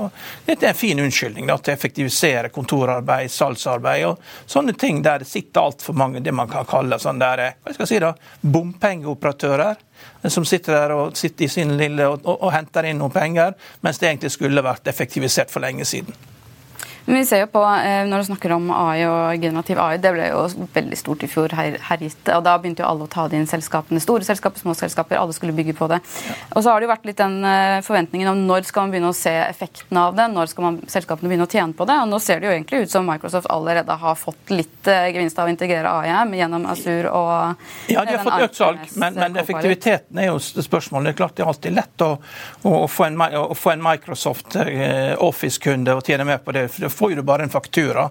Dette 0.47 0.67
er 0.67 0.73
en 0.73 0.79
fin 0.79 1.03
unnskyldning 1.05 1.51
da, 1.51 1.59
til 1.59 1.75
å 1.75 1.77
effektivisere 1.77 2.53
kontorarbeid, 2.55 3.33
salgsarbeid 3.33 4.07
og 4.09 4.25
sånne 4.47 4.77
ting 4.79 5.03
der 5.05 5.21
det 5.25 5.29
sitter 5.29 5.69
altfor 5.69 5.97
mange 5.99 6.25
det 6.25 6.33
man 6.33 6.49
kan 6.49 6.67
kalle 6.69 7.01
sånn 7.03 7.21
der, 7.21 7.45
hva 7.63 7.75
skal 7.75 7.85
jeg 7.85 7.93
si 7.93 8.01
da, 8.05 8.15
bompengeoperatører 8.41 9.85
som 10.31 10.47
sitter 10.47 10.77
der 10.77 10.95
og 10.95 11.17
sitter 11.19 11.47
i 11.47 11.53
sin 11.53 11.77
lille 11.79 12.07
og, 12.09 12.25
og, 12.25 12.43
og 12.47 12.55
henter 12.55 12.89
inn 12.89 13.01
noen 13.03 13.15
penger, 13.15 13.55
mens 13.85 14.01
det 14.01 14.13
egentlig 14.13 14.33
skulle 14.35 14.65
vært 14.65 14.89
effektivisert 14.91 15.53
for 15.53 15.65
lenge 15.65 15.87
siden. 15.89 16.38
Men 17.09 17.17
vi 17.17 17.27
ser 17.27 17.41
jo 17.41 17.47
på, 17.47 17.63
eh, 17.65 18.05
Når 18.05 18.19
du 18.19 18.25
snakker 18.29 18.53
om 18.53 18.71
AI 18.71 19.07
og 19.09 19.41
generativ 19.41 19.79
AI, 19.81 19.97
det 19.97 20.11
ble 20.13 20.27
jo 20.29 20.43
veldig 20.75 20.97
stort 21.01 21.23
i 21.25 21.29
fjor. 21.33 21.55
Her, 21.57 21.79
herjet, 21.89 22.19
og 22.35 22.43
Da 22.45 22.59
begynte 22.61 22.83
jo 22.85 22.89
alle 22.91 23.07
å 23.07 23.09
ta 23.09 23.25
det 23.29 23.39
inn 23.39 23.47
selskapene. 23.49 24.01
Store 24.05 24.27
selskaper, 24.27 24.61
små 24.61 24.75
selskaper. 24.77 25.17
Alle 25.17 25.33
skulle 25.33 25.57
bygge 25.57 25.73
på 25.79 25.89
det. 25.89 26.03
Og 26.53 26.61
så 26.61 26.69
har 26.69 26.81
det 26.81 26.85
jo 26.85 26.93
vært 26.93 27.09
litt 27.09 27.17
den 27.17 27.39
eh, 27.49 27.81
forventningen 27.87 28.29
om 28.29 28.43
når 28.51 28.69
skal 28.69 28.85
man 28.85 28.93
begynne 28.93 29.13
å 29.15 29.17
se 29.17 29.33
effekten 29.41 29.97
av 29.97 30.19
det? 30.19 30.27
Når 30.35 30.51
skal 30.53 30.67
man, 30.67 30.77
selskapene 30.85 31.33
begynne 31.33 31.47
å 31.49 31.53
tjene 31.55 31.73
på 31.79 31.87
det? 31.89 31.97
Og 32.03 32.13
nå 32.13 32.19
ser 32.21 32.43
det 32.43 32.51
jo 32.51 32.53
egentlig 32.53 32.83
ut 32.85 32.93
som 32.93 33.09
Microsoft 33.09 33.49
allerede 33.57 33.97
har 34.05 34.21
fått 34.21 34.53
litt 34.53 34.93
uh, 34.93 35.09
gevinst 35.09 35.41
av 35.41 35.49
å 35.49 35.55
integrere 35.55 35.89
AI 35.89 36.13
gjennom 36.37 36.69
Azur 36.69 37.09
og 37.09 37.89
Ja, 37.89 38.05
de 38.05 38.19
har 38.19 38.25
fått 38.27 38.45
økt 38.51 38.61
salg, 38.61 38.85
men, 39.01 39.17
men 39.17 39.41
effektiviteten 39.41 40.21
er 40.21 40.29
jo 40.29 40.37
spørsmålet. 40.45 41.09
Det 41.09 41.15
er 41.15 41.21
klart 41.23 41.37
det 41.41 41.47
er 41.47 41.53
alltid 41.55 41.77
lett 41.79 42.05
å, 42.05 42.11
å, 42.69 42.85
få, 42.91 43.09
en, 43.09 43.19
å 43.41 43.57
få 43.57 43.73
en 43.73 43.85
Microsoft 43.89 44.59
Office-kunde 44.59 45.97
og 45.97 46.05
tjene 46.05 46.29
mer 46.29 46.45
på 46.45 46.53
det. 46.53 46.69
For 46.69 46.98
får 46.99 47.15
du 47.17 47.23
bare 47.27 47.47
en 47.47 47.53
faktura. 47.53 48.09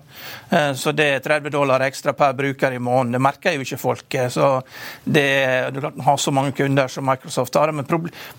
Eh, 0.50 0.72
så 0.74 0.94
det 0.96 1.08
er 1.18 1.24
30 1.26 1.54
dollar 1.54 1.86
ekstra 1.86 2.16
per 2.18 2.34
bruker 2.38 2.74
i 2.74 2.80
måneden. 2.80 3.18
Det 3.18 3.22
merker 3.28 3.58
jo 3.58 3.66
ikke 3.66 3.80
folk. 3.82 4.18
Eh, 4.18 4.30
så 4.34 4.50
det, 5.04 5.28
Du 5.74 5.82
kan 5.82 6.02
ha 6.08 6.18
så 6.18 6.32
mange 6.32 6.56
kunder 6.58 6.88
som 6.88 7.06
Microsoft 7.06 7.56
har. 7.56 7.72
Men 7.72 7.86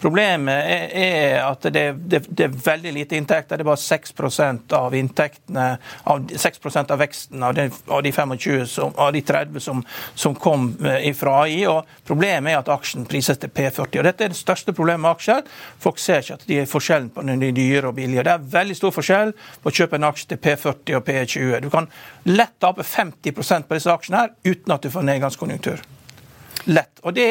problemet 0.00 0.90
er 0.98 1.38
at 1.44 1.68
det, 1.72 1.86
det, 2.10 2.24
det 2.28 2.48
er 2.48 2.58
veldig 2.64 2.94
lite 2.98 3.16
inntekter. 3.16 3.56
Det 3.56 3.66
er 3.66 3.70
bare 3.70 3.84
6% 3.84 4.76
av 4.78 4.94
inntektene, 4.94 5.68
av 6.04 6.26
6 6.34 6.66
av 6.88 6.98
veksten 6.98 7.42
av 7.42 7.54
de, 7.54 7.70
av 7.86 8.02
de 8.02 8.12
25 8.12 8.66
som, 8.66 8.92
av 8.96 9.12
de 9.12 9.22
30 9.22 9.60
som, 9.62 9.84
som 10.14 10.34
kom 10.34 10.72
ifra 11.02 11.28
fra 11.28 11.42
AI. 11.44 11.66
og 11.68 11.86
Problemet 12.08 12.52
er 12.52 12.60
at 12.62 12.70
aksjen 12.72 13.06
prises 13.08 13.38
til 13.40 13.52
P40. 13.52 13.98
og 14.00 14.06
Dette 14.06 14.24
er 14.24 14.32
det 14.32 14.38
største 14.38 14.74
problemet 14.76 15.04
med 15.04 15.14
aksjer. 15.16 15.42
Folk 15.82 16.00
ser 16.02 16.22
ikke 16.22 16.38
at 16.38 16.46
de 16.48 16.60
er 16.62 16.70
forskjellen 16.70 17.10
på 17.14 17.24
de 17.28 17.52
dyre 17.56 17.90
og 17.90 17.96
billige. 17.98 18.24
Det 18.24 18.34
er 18.34 18.48
veldig 18.54 18.78
stor 18.78 18.94
forskjell 18.96 19.34
på 19.62 19.70
å 19.70 19.76
kjøpe 19.80 19.98
en 19.98 20.08
aksje 20.08 20.27
til 20.28 20.40
P40 20.42 20.96
og 20.98 21.04
P20. 21.06 21.60
Du 21.64 21.70
kan 21.72 21.88
lett 22.28 22.56
tape 22.60 22.86
50% 22.86 23.68
på 23.68 23.78
disse 23.78 23.92
aksjene 23.92 24.24
her 24.24 24.34
uten 24.48 24.74
at 24.74 24.84
du 24.84 24.92
får 24.92 25.06
nedgangskonjunktur. 25.08 25.84
Lett. 26.68 26.98
Og 27.06 27.14
det, 27.16 27.24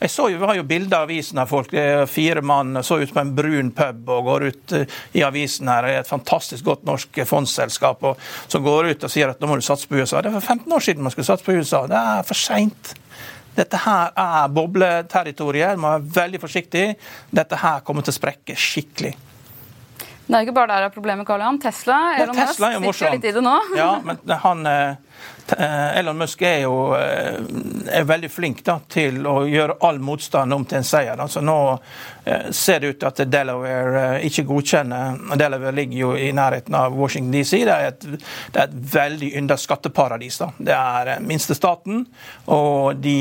jeg 0.00 0.10
så 0.10 0.26
jo, 0.32 0.38
vi 0.40 0.48
har 0.48 0.56
jo 0.58 0.64
bilder 0.66 1.02
av 1.02 1.04
avisen 1.06 1.38
av 1.38 1.50
folk. 1.50 1.70
det 1.70 1.82
er 1.82 2.08
Fire 2.10 2.42
mann 2.42 2.80
så 2.82 2.98
ut 2.98 3.12
på 3.14 3.20
en 3.22 3.34
brun 3.36 3.70
pub 3.76 4.08
og 4.10 4.24
går 4.26 4.46
ut 4.48 4.74
eh, 4.74 4.96
i 5.14 5.22
avisen 5.22 5.70
her. 5.70 5.86
Det 5.86 5.92
er 5.92 6.02
et 6.02 6.10
fantastisk 6.10 6.66
godt 6.66 6.82
norsk 6.88 7.20
fondsselskap 7.28 8.02
og, 8.08 8.24
som 8.50 8.64
går 8.66 8.90
ut 8.90 9.06
og 9.06 9.12
sier 9.12 9.30
at 9.30 9.38
nå 9.38 9.50
må 9.50 9.60
du 9.60 9.66
satse 9.66 9.86
på 9.86 10.00
USA. 10.00 10.24
Det 10.24 10.34
var 10.34 10.42
15 10.42 10.74
år 10.74 10.86
siden 10.88 11.06
man 11.06 11.14
skulle 11.14 11.28
satse 11.28 11.46
på 11.46 11.54
USA. 11.54 11.84
Det 11.90 12.00
er 12.00 12.26
for 12.26 12.40
seint. 12.40 12.94
Dette 13.54 13.78
her 13.84 14.14
er 14.18 14.52
bobleterritoriet. 14.54 15.78
Man 15.78 15.82
må 15.84 15.96
være 15.98 16.22
veldig 16.24 16.42
forsiktig. 16.42 16.86
Dette 17.30 17.62
her 17.62 17.84
kommer 17.86 18.06
til 18.06 18.14
å 18.14 18.18
sprekke 18.18 18.58
skikkelig. 18.58 19.14
Det 20.30 20.38
er 20.38 20.46
ikke 20.46 20.54
bare 20.54 20.70
der 20.70 20.86
er 20.86 20.92
problemet, 20.94 21.26
Karl 21.26 21.42
Johan. 21.42 21.58
Tesla, 21.58 21.98
Elon 22.20 22.36
Musk 22.84 23.00
sitter 23.00 23.16
litt 23.16 23.24
i 23.26 23.32
det 23.34 23.42
nå. 23.42 23.54
Ja, 23.80 23.88
men 24.04 24.18
han, 24.44 24.66
eh, 24.66 25.98
Elon 25.98 26.20
Musk 26.20 26.42
er 26.46 26.60
jo 26.62 26.74
eh, 26.94 27.40
er 27.98 28.06
veldig 28.06 28.30
flink 28.30 28.60
da, 28.66 28.76
til 28.90 29.26
å 29.26 29.40
gjøre 29.50 29.80
all 29.88 29.98
motstand 29.98 30.54
om 30.54 30.66
til 30.70 30.78
en 30.78 30.86
seier. 30.86 31.18
Altså, 31.18 31.42
nå 31.42 31.56
eh, 32.24 32.50
ser 32.54 32.78
det 32.84 32.92
ut 32.92 33.00
til 33.00 33.08
at 33.10 33.24
Delaware 33.32 34.04
ikke 34.28 34.46
godkjenner 34.46 35.18
Delaware 35.40 35.74
ligger 35.74 35.98
jo 36.04 36.12
i 36.14 36.30
nærheten 36.36 36.78
av 36.78 36.94
Washington 36.94 37.34
DC. 37.34 37.64
Det 37.66 37.74
er 37.74 37.88
et, 37.90 38.06
det 38.54 38.62
er 38.62 38.68
et 38.68 38.78
veldig 38.94 39.32
yndet 39.42 39.64
skatteparadis. 39.64 40.38
Da. 40.44 40.52
Det 40.70 40.78
er 40.78 41.26
minstestaten, 41.26 42.06
og 42.54 43.02
de 43.02 43.18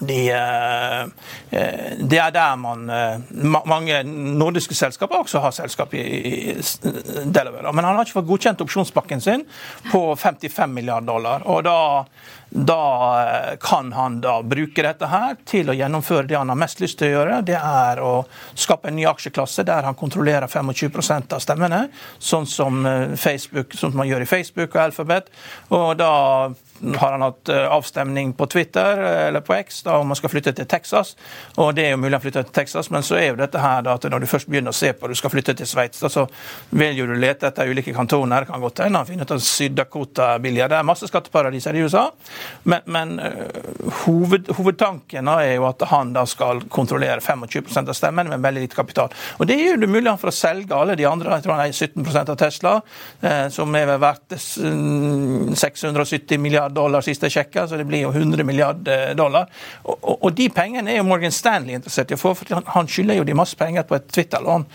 eh, 0.00 1.02
eh, 1.50 1.92
det 2.00 2.18
er 2.18 2.30
der 2.34 2.56
man 2.56 2.90
eh, 2.90 3.20
Mange 3.68 4.02
nordiske 4.04 4.74
selskaper 4.74 5.22
også 5.22 5.42
har 5.44 5.50
selskap 5.50 5.94
i 5.94 6.56
Delaware. 7.24 7.72
Men 7.72 7.84
han 7.84 7.96
har 7.96 8.06
ikke 8.06 8.20
fått 8.20 8.30
godkjent 8.30 8.64
opsjonspakken 8.64 9.20
sin 9.20 9.44
på 9.90 10.16
55 10.16 10.72
milliarder 10.72 11.06
dollar. 11.06 11.46
og 11.46 11.64
da 11.64 12.04
da 12.54 13.56
kan 13.60 13.92
han 13.92 14.20
da 14.20 14.42
bruke 14.42 14.84
dette 14.84 15.08
her 15.08 15.36
til 15.48 15.70
å 15.72 15.76
gjennomføre 15.76 16.26
det 16.28 16.36
han 16.36 16.52
har 16.52 16.58
mest 16.60 16.82
lyst 16.84 16.98
til 17.00 17.08
å 17.08 17.16
gjøre. 17.16 17.38
Det 17.48 17.56
er 17.58 18.02
å 18.04 18.12
skape 18.54 18.90
en 18.90 18.98
ny 18.98 19.06
aksjeklasse 19.08 19.64
der 19.68 19.88
han 19.88 19.96
kontrollerer 19.98 20.50
25% 20.50 21.32
av 21.32 21.40
stemmene, 21.44 21.86
sånn 22.18 22.48
som, 22.48 22.84
Facebook, 23.16 23.72
sånn 23.72 23.94
som 23.94 24.02
man 24.02 24.10
gjør 24.10 24.26
i 24.26 24.28
Facebook 24.28 24.76
og 24.76 24.84
Alphabet. 24.84 25.32
Og 25.72 25.96
da 26.00 26.12
har 26.96 27.12
han 27.12 27.22
hatt 27.22 27.48
eh, 27.48 27.72
avstemning 27.72 28.32
på 28.32 28.46
Twitter 28.46 28.98
eller 28.98 29.40
på 29.40 29.54
X 29.54 29.82
da, 29.82 29.96
om 29.96 30.08
man 30.08 30.16
skal 30.16 30.30
flytte 30.30 30.52
til 30.52 30.66
Texas. 30.66 31.16
Og 31.56 31.74
det 31.76 31.86
er 31.86 31.94
jo 31.94 32.00
mulig 32.02 32.18
å 32.18 32.22
flytte 32.22 32.42
til 32.46 32.56
Texas, 32.56 32.90
men 32.90 33.06
så 33.06 33.18
er 33.20 33.28
jo 33.30 33.38
dette 33.38 33.60
her 33.62 33.84
da, 33.86 33.94
at 33.96 34.06
når 34.10 34.24
du 34.24 34.28
først 34.30 34.50
begynner 34.50 34.74
å 34.74 34.76
se 34.76 34.92
på 34.92 35.06
at 35.06 35.14
du 35.14 35.18
skal 35.18 35.32
flytte 35.32 35.54
til 35.58 35.68
Sveits, 35.68 36.02
så 36.02 36.26
vil 36.70 36.98
jo 36.98 37.06
du 37.08 37.14
lete 37.14 37.48
etter 37.48 37.70
ulike 37.70 37.94
kantoner. 37.94 38.42
Det 38.42 38.52
kan 38.52 38.64
godt 38.64 38.82
hende 38.84 39.02
han 39.02 39.08
finner 39.08 39.28
ut 39.28 39.36
at 39.36 39.46
Syd-Dakota 39.46 40.32
er. 40.34 40.42
Det 40.42 40.78
er 40.78 40.86
masse 40.86 41.08
skatteparadiser 41.08 41.78
i 41.78 41.84
USA, 41.86 42.08
men, 42.62 42.80
men 42.86 43.20
uh, 43.20 43.26
hoved, 44.04 44.48
hovedtanken 44.56 45.28
er 45.32 45.54
jo 45.56 45.66
at 45.68 45.82
han 45.90 46.12
da 46.14 46.24
skal 46.28 46.62
kontrollere 46.72 47.20
25% 47.20 47.88
av 47.88 47.94
stemmen 47.98 48.28
med 48.30 48.40
veldig 48.44 48.60
lite 48.66 48.76
kapital. 48.78 49.08
Og 49.38 49.46
Det 49.50 49.56
gjør 49.58 49.76
det 49.82 49.90
mulig 49.90 50.18
for 50.20 50.28
å 50.30 50.34
selge 50.34 50.74
alle 50.76 50.96
de 50.98 51.06
andre. 51.08 51.36
Jeg 51.36 51.44
tror 51.46 51.54
han 51.56 51.66
er 51.66 51.72
17% 51.72 52.30
av 52.34 52.38
Tesla, 52.40 52.72
uh, 53.24 53.48
som 53.52 53.68
er 53.78 53.86
verdt 54.02 54.30
670 54.36 56.38
milliarder 56.42 56.74
dollar 56.74 57.00
siste 57.04 57.28
jeg 57.28 57.36
sjekka, 57.36 57.66
så 57.68 57.74
det 57.78 57.86
blir 57.88 58.02
jo 58.06 58.12
100 58.12 58.44
milliarder 58.46 59.14
dollar. 59.18 59.50
Og, 59.82 59.96
og, 59.96 60.16
og, 60.18 60.30
de 60.36 60.48
pengene 60.52 60.92
er 60.92 60.96
jo 61.00 61.06
Morgan 61.06 61.34
Stanley 61.34 61.76
interessert 61.78 62.12
i 62.12 62.16
å 62.16 62.20
få, 62.20 62.34
for 62.38 62.54
han, 62.56 62.66
han 62.74 62.90
skylder 62.90 63.20
jo 63.20 63.26
de 63.28 63.36
masse 63.36 63.58
penger 63.58 63.86
på 63.88 63.96
et 63.98 64.08
Twitter-lån. 64.12 64.66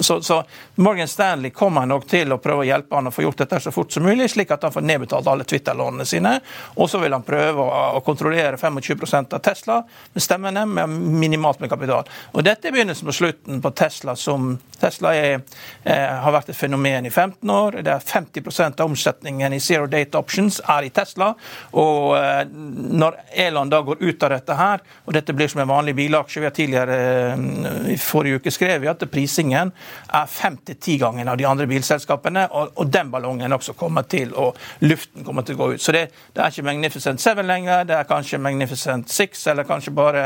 Så, 0.00 0.20
så, 0.22 0.40
Morgan 0.74 1.10
Stanley 1.10 1.54
kommer 1.54 1.88
nok 1.88 2.08
til 2.10 2.34
å 2.34 2.40
prøve 2.42 2.64
å 2.64 2.68
hjelpe 2.68 2.98
han 2.98 3.10
å 3.10 3.14
få 3.14 3.26
gjort 3.26 3.44
dette 3.44 3.62
så 3.64 3.74
fort 3.74 3.94
som 3.94 4.06
mulig, 4.06 4.30
slik 4.32 4.52
at 4.54 4.66
han 4.66 4.74
får 4.74 4.86
nedbetalt 4.86 5.30
alle 5.30 5.46
Twitter-lånene 5.48 6.06
sine. 6.08 6.36
Og 6.76 6.90
så 6.90 7.00
vil 7.02 7.14
han 7.14 7.24
prøve 7.26 7.64
å, 7.64 8.02
kontrollere 8.04 8.58
25% 8.60 9.36
av 9.36 9.42
Tesla 9.44 9.80
med 10.12 10.22
stemmene, 10.22 10.64
med 10.66 10.90
minimalt 11.24 11.62
med 11.62 11.70
kapital. 11.72 12.08
Og 12.34 12.44
dette 12.44 12.68
er 12.68 12.74
begynnelsen 12.74 13.08
på 13.08 13.16
slutten 13.16 13.62
på 13.64 13.72
Tesla, 13.76 14.16
som 14.16 14.54
Tesla 14.80 15.14
er, 15.16 15.40
eh, 15.84 16.08
har 16.24 16.32
vært 16.32 16.50
et 16.50 16.58
fenomen 16.58 17.06
i 17.06 17.10
15 17.10 17.50
år. 17.50 17.82
Det 17.82 17.92
er 17.92 18.00
50% 18.04 18.80
av 18.80 18.90
omsetningen 18.90 19.52
i 19.52 19.60
Zero 19.60 19.86
Date 19.86 20.18
Options 20.18 20.60
er 20.68 20.84
i 20.84 20.90
Tesla. 20.90 21.34
Og 21.72 22.16
eh, 22.18 22.44
når 22.44 23.16
Elon 23.46 23.70
da 23.70 23.80
går 23.82 24.02
ut 24.02 24.22
av 24.22 24.34
dette 24.34 24.58
her, 24.58 24.84
og 25.06 25.14
dette 25.16 25.34
blir 25.36 25.48
som 25.48 25.62
en 25.64 25.70
vanlig 25.70 25.94
bilaksje 25.94 26.40
Vi 26.40 26.46
har 26.46 26.54
tidligere 26.54 26.96
eh, 27.32 27.92
i 27.94 27.98
forrige 28.00 28.40
uke 28.42 28.52
skrevet 28.52 28.90
at 28.90 29.10
prisingen 29.10 29.72
er 30.14 30.26
fem 30.30 30.56
til 30.66 30.78
ti 30.80 30.98
ganger 31.00 31.30
av 31.30 31.38
de 31.40 31.46
andre 31.48 31.66
bilselskapene, 31.70 32.46
og, 32.50 32.74
og, 32.76 32.90
den 32.94 33.10
ballongen 33.10 33.52
også 33.56 33.74
kommer 33.78 34.06
til, 34.10 34.34
og 34.38 34.58
luften 34.84 35.24
kommer 35.26 35.46
til 35.46 35.56
å 35.56 35.62
gå 35.62 35.70
ut. 35.74 35.82
Så 35.82 35.94
det, 35.94 36.06
det 36.34 36.44
er 36.44 36.53
ikke 36.54 36.64
Magnificent 36.68 37.20
7 37.20 37.42
lenger, 37.42 37.84
det 37.88 37.96
er 37.98 38.06
kanskje 38.06 38.38
Magnificent 38.38 39.10
6, 39.10 39.46
eller 39.50 39.66
kanskje 39.66 39.92
bare 39.94 40.22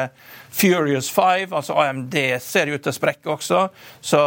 Furious 0.52 1.08
5. 1.10 1.52
Altså 1.52 1.76
AMD 1.80 2.14
ser 2.44 2.68
ut 2.68 2.82
til 2.84 2.92
å 2.92 2.96
sprekke 2.96 3.32
også. 3.32 3.64
Så 4.00 4.20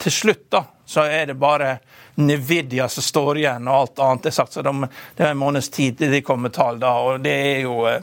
til 0.00 0.14
slutt 0.14 0.46
da, 0.54 0.64
så 0.88 1.04
er 1.04 1.28
det 1.28 1.36
bare 1.38 1.76
Nvidia 2.18 2.88
som 2.88 3.04
står 3.04 3.38
igjen, 3.42 3.68
og 3.68 3.76
alt 3.76 4.00
annet 4.02 4.30
er 4.30 4.36
sagt. 4.38 4.56
Så 4.56 4.64
de, 4.64 4.72
det 5.14 5.26
er 5.26 5.34
en 5.34 5.38
måneds 5.38 5.68
tid 5.74 6.00
til 6.00 6.16
de 6.16 6.22
kommer 6.24 6.48
med 6.48 6.56
tall 6.56 6.80
da. 6.82 6.94
og 6.96 7.20
Det 7.22 7.34
er 7.36 7.60
jo 7.66 7.76
eh, 7.86 8.00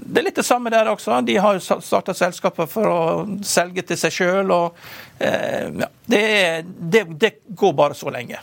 det 0.00 0.22
er 0.22 0.26
litt 0.26 0.40
det 0.40 0.46
samme 0.48 0.72
der 0.72 0.90
også. 0.90 1.20
De 1.28 1.36
har 1.36 1.58
jo 1.58 1.80
starta 1.84 2.16
selskaper 2.16 2.70
for 2.70 2.90
å 2.90 3.00
selge 3.46 3.84
til 3.86 4.00
seg 4.00 4.16
sjøl. 4.16 4.54
og 4.56 4.80
ja, 5.20 5.90
det, 6.08 6.22
det, 6.64 7.04
det 7.20 7.34
går 7.52 7.76
bare 7.76 7.94
så 7.94 8.08
lenge. 8.10 8.40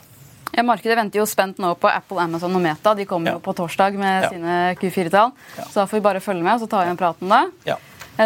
Ja, 0.54 0.64
Markedet 0.66 0.96
venter 0.98 1.20
jo 1.20 1.26
spent 1.28 1.60
nå 1.62 1.74
på 1.80 1.90
Apple, 1.90 2.22
Amazon 2.22 2.56
og 2.56 2.64
Meta. 2.64 2.94
De 2.96 3.06
kommer 3.08 3.32
ja. 3.32 3.36
jo 3.36 3.44
på 3.44 3.54
torsdag 3.58 3.98
med 3.98 4.24
ja. 4.24 4.32
sine 4.32 4.56
Q4-tall. 4.80 5.34
Ja. 5.58 5.68
Så 5.68 5.82
da 5.82 5.86
får 5.86 6.00
vi 6.00 6.06
bare 6.08 6.24
følge 6.24 6.44
med 6.46 6.56
og 6.56 6.64
så 6.64 6.70
tar 6.70 6.88
vi 6.88 6.94
en 6.94 7.00
prat 7.00 7.22
om 7.22 7.34
det. 7.36 7.76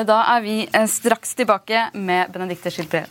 Da 0.09 0.23
er 0.37 0.41
vi 0.45 0.57
eh, 0.65 0.89
straks 0.89 1.35
tilbake 1.37 1.91
med 1.99 2.33
Benedicte 2.33 2.73
Schilbrev. 2.73 3.11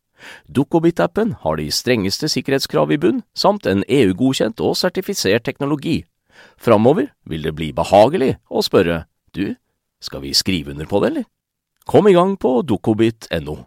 Dukkobit-appen 0.47 1.35
har 1.43 1.57
de 1.59 1.67
strengeste 1.71 2.29
sikkerhetskrav 2.31 2.91
i 2.91 2.99
bunn, 3.01 3.23
samt 3.33 3.67
en 3.69 3.85
EU-godkjent 3.87 4.61
og 4.63 4.77
sertifisert 4.79 5.45
teknologi. 5.47 6.01
Framover 6.61 7.11
vil 7.29 7.43
det 7.45 7.55
bli 7.57 7.71
behagelig 7.75 8.35
å 8.49 8.63
spørre 8.65 9.05
du, 9.35 9.53
skal 10.01 10.23
vi 10.23 10.33
skrive 10.33 10.73
under 10.73 10.89
på 10.89 11.01
det, 11.01 11.11
eller? 11.11 11.27
Kom 11.85 12.07
i 12.07 12.15
gang 12.15 12.37
på 12.39 12.61
dukkobit.no. 12.67 13.57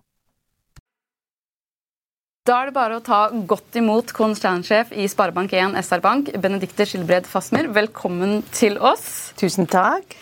Da 2.44 2.58
er 2.60 2.68
det 2.68 2.74
bare 2.76 2.98
å 2.98 3.00
ta 3.00 3.22
godt 3.32 3.78
imot 3.80 4.10
konsernsjef 4.12 4.90
i 4.92 5.06
Sparebank1 5.08 5.78
SR-Bank, 5.80 6.28
Benedikte 6.44 6.84
Skilbred 6.84 7.24
Fasmer. 7.24 7.70
Velkommen 7.72 8.42
til 8.52 8.76
oss. 8.84 9.32
Tusen 9.40 9.64
takk. 9.64 10.12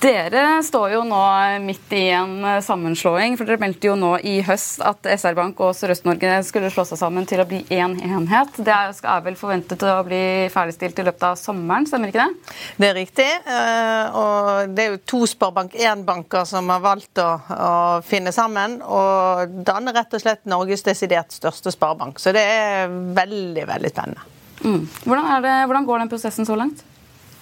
Dere 0.00 0.62
står 0.64 0.94
jo 0.94 1.00
nå 1.04 1.20
midt 1.60 1.92
i 1.92 2.06
en 2.16 2.38
sammenslåing. 2.64 3.34
for 3.36 3.44
Dere 3.44 3.60
meldte 3.60 3.90
jo 3.90 3.96
nå 4.00 4.14
i 4.24 4.38
høst 4.46 4.80
at 4.80 5.04
SR-Bank 5.04 5.60
og 5.60 5.74
Sørøst-Norge 5.76 6.38
skulle 6.48 6.70
slå 6.72 6.86
seg 6.88 7.00
sammen 7.02 7.26
til 7.28 7.42
å 7.42 7.46
bli 7.48 7.60
én 7.68 7.98
enhet. 8.00 8.56
Det 8.56 8.72
er 8.72 9.24
vel 9.26 9.36
forventet 9.36 9.84
å 9.84 9.98
bli 10.06 10.22
ferdigstilt 10.54 11.02
i 11.02 11.04
løpet 11.04 11.26
av 11.28 11.36
sommeren, 11.40 11.84
stemmer 11.90 12.08
ikke 12.08 12.24
det? 12.24 12.54
Det 12.80 12.88
er 12.88 12.96
riktig. 12.96 13.28
eh, 13.44 14.16
Og 14.16 14.72
det 14.74 14.86
er 14.86 14.94
jo 14.94 15.02
to 15.04 15.26
Sparebank 15.28 15.76
1-banker 15.76 16.48
som 16.48 16.72
har 16.72 16.80
valgt 16.80 17.20
å, 17.20 17.28
å 17.44 17.74
finne 18.08 18.32
sammen. 18.32 18.80
Og 18.80 19.60
danner 19.68 20.00
rett 20.00 20.16
og 20.16 20.24
slett 20.24 20.48
Norges 20.48 20.82
desidert 20.86 21.36
største 21.36 21.74
sparebank. 21.74 22.18
Så 22.22 22.32
det 22.32 22.40
er 22.40 22.88
veldig, 22.88 23.68
veldig 23.68 23.92
spennende. 23.92 24.24
Mm. 24.64 24.88
Hvordan, 25.04 25.42
det, 25.44 25.54
hvordan 25.68 25.84
går 25.84 26.04
den 26.04 26.12
prosessen 26.16 26.48
så 26.48 26.56
langt? 26.56 26.80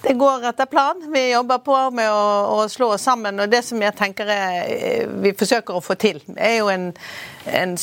Det 0.03 0.13
går 0.19 0.45
etter 0.45 0.65
plan. 0.65 1.11
Vi 1.13 1.31
jobber 1.31 1.57
på 1.63 1.77
med 1.95 2.11
å, 2.11 2.23
å 2.57 2.63
slå 2.69 2.89
oss 2.97 3.05
sammen. 3.07 3.39
Og 3.39 3.51
det 3.51 3.61
som 3.63 3.79
jeg 3.79 3.95
tenker 3.95 4.27
er, 4.27 5.07
vi 5.23 5.31
forsøker 5.39 5.77
å 5.77 5.83
få 5.83 5.95
til, 5.95 6.19
er 6.35 6.57
jo 6.57 6.67
en, 6.73 6.89
en 7.47 7.77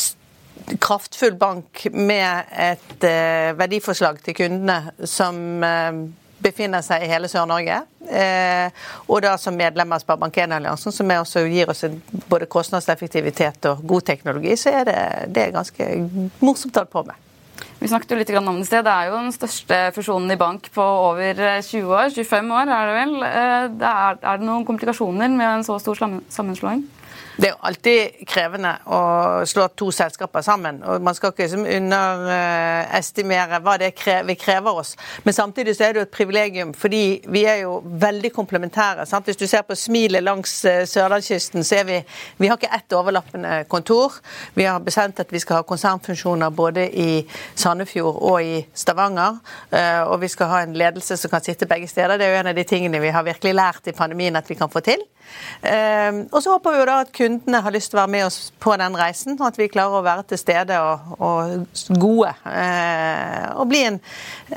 kraftfull 0.84 1.38
bank 1.40 1.86
med 1.96 2.50
et 2.52 3.06
eh, 3.08 3.52
verdiforslag 3.56 4.20
til 4.26 4.36
kundene 4.36 5.08
som 5.08 5.64
eh, 5.64 6.02
befinner 6.44 6.84
seg 6.84 7.06
i 7.06 7.08
hele 7.08 7.28
Sør-Norge. 7.32 7.80
Eh, 8.04 8.84
og 9.08 9.24
da 9.24 9.32
som 9.40 9.56
medlem 9.56 9.96
av 9.96 10.04
Sparebank1-alliansen, 10.04 10.92
som 10.92 11.16
også 11.16 11.46
gir 11.48 11.72
oss 11.72 11.86
både 12.28 12.52
kostnadseffektivitet 12.52 13.72
og 13.72 13.80
god 13.88 14.08
teknologi, 14.12 14.60
så 14.60 14.76
er 14.82 14.88
det, 14.92 15.00
det 15.32 15.46
er 15.46 15.56
ganske 15.56 15.90
morsomt 16.44 16.76
å 16.76 16.84
holde 16.84 16.96
på 16.98 17.08
med. 17.08 17.29
Vi 17.80 17.88
snakket 17.88 18.10
jo 18.12 18.16
litt 18.20 18.30
om 18.36 18.58
det 18.60 18.66
sted. 18.68 18.84
Det 18.84 18.92
er 18.92 19.08
jo 19.08 19.16
den 19.16 19.32
største 19.32 19.76
fusjonen 19.96 20.34
i 20.34 20.38
bank 20.40 20.68
på 20.74 20.84
over 20.84 21.38
eh, 21.40 21.62
20 21.64 21.94
år. 21.96 22.10
25 22.12 22.50
år 22.52 22.72
er 22.76 22.90
det 22.90 22.96
vel. 22.98 23.14
Eh, 23.24 23.86
er 23.88 24.18
det 24.20 24.44
noen 24.44 24.66
komplikasjoner 24.68 25.32
med 25.32 25.46
en 25.48 25.64
så 25.64 25.78
stor 25.80 25.96
sammenslåing? 26.28 26.84
Det 27.36 27.46
er 27.48 27.52
jo 27.54 27.60
alltid 27.68 28.26
krevende 28.28 28.72
å 28.86 29.00
slå 29.48 29.68
to 29.78 29.90
selskaper 29.94 30.42
sammen. 30.44 30.82
og 30.84 31.00
Man 31.02 31.14
skal 31.14 31.30
ikke 31.32 31.46
liksom 31.46 31.66
underestimere 31.66 33.60
hva 33.64 33.76
det 33.80 33.92
krever, 33.98 34.26
vil 34.30 34.36
kreve 34.40 34.72
oss. 34.82 34.96
Men 35.24 35.34
samtidig 35.34 35.76
så 35.76 35.84
er 35.86 35.92
det 35.92 36.00
jo 36.02 36.06
et 36.08 36.14
privilegium, 36.14 36.72
fordi 36.74 37.02
vi 37.28 37.44
er 37.48 37.62
jo 37.62 37.80
veldig 37.84 38.32
komplementære. 38.34 39.06
Sant? 39.06 39.24
Hvis 39.30 39.36
du 39.40 39.46
ser 39.46 39.62
på 39.62 39.74
smilet 39.78 40.22
langs 40.26 40.52
eh, 40.64 40.84
sørlandskysten, 40.86 41.64
så 41.64 41.80
er 41.80 41.84
vi 41.84 41.98
Vi 42.38 42.48
har 42.48 42.56
ikke 42.56 42.74
ett 42.76 42.92
overlappende 42.92 43.64
kontor. 43.68 44.12
Vi 44.54 44.64
har 44.64 44.78
bestemt 44.80 45.20
at 45.20 45.32
vi 45.32 45.38
skal 45.38 45.56
ha 45.60 45.62
konsernfunksjoner 45.62 46.50
både 46.50 46.88
i 46.90 47.26
Sandefjord 47.54 48.16
og 48.22 48.42
i 48.42 48.66
Stavanger. 48.74 49.38
eh, 49.72 50.02
Og 50.02 50.20
vi 50.20 50.28
skal 50.28 50.46
ha 50.46 50.62
en 50.62 50.74
ledelse 50.74 51.16
som 51.16 51.30
kan 51.30 51.40
sitte 51.42 51.66
begge 51.66 51.88
steder. 51.88 52.16
Det 52.18 52.26
er 52.26 52.34
jo 52.34 52.40
en 52.40 52.46
av 52.46 52.54
de 52.54 52.64
tingene 52.64 53.00
vi 53.00 53.08
har 53.08 53.22
virkelig 53.22 53.54
lært 53.54 53.86
i 53.86 53.92
pandemien 53.92 54.36
at 54.36 54.48
vi 54.50 54.54
kan 54.54 54.68
få 54.70 54.80
til. 54.80 54.98
Eh, 55.62 56.12
Og 56.32 56.42
så 56.42 56.50
håper 56.50 56.70
vi 56.72 56.78
jo 56.78 56.84
da 56.86 57.00
at 57.00 57.12
kundene 57.20 57.60
har 57.64 57.74
lyst 57.74 57.92
til 57.92 57.98
å 57.98 58.02
være 58.02 58.14
med 58.16 58.26
oss 58.26 58.38
på 58.62 58.74
den 58.80 58.96
reisen, 58.96 59.36
og 59.38 59.50
at 59.50 59.58
vi 59.60 59.68
klarer 59.72 60.00
å 60.00 60.06
være 60.06 60.24
til 60.30 60.40
stede 60.40 60.78
og, 60.80 61.12
og 61.20 61.98
gode. 62.00 62.32
eh, 62.48 63.50
Og 63.60 63.68
bli 63.68 63.84
en 63.90 64.00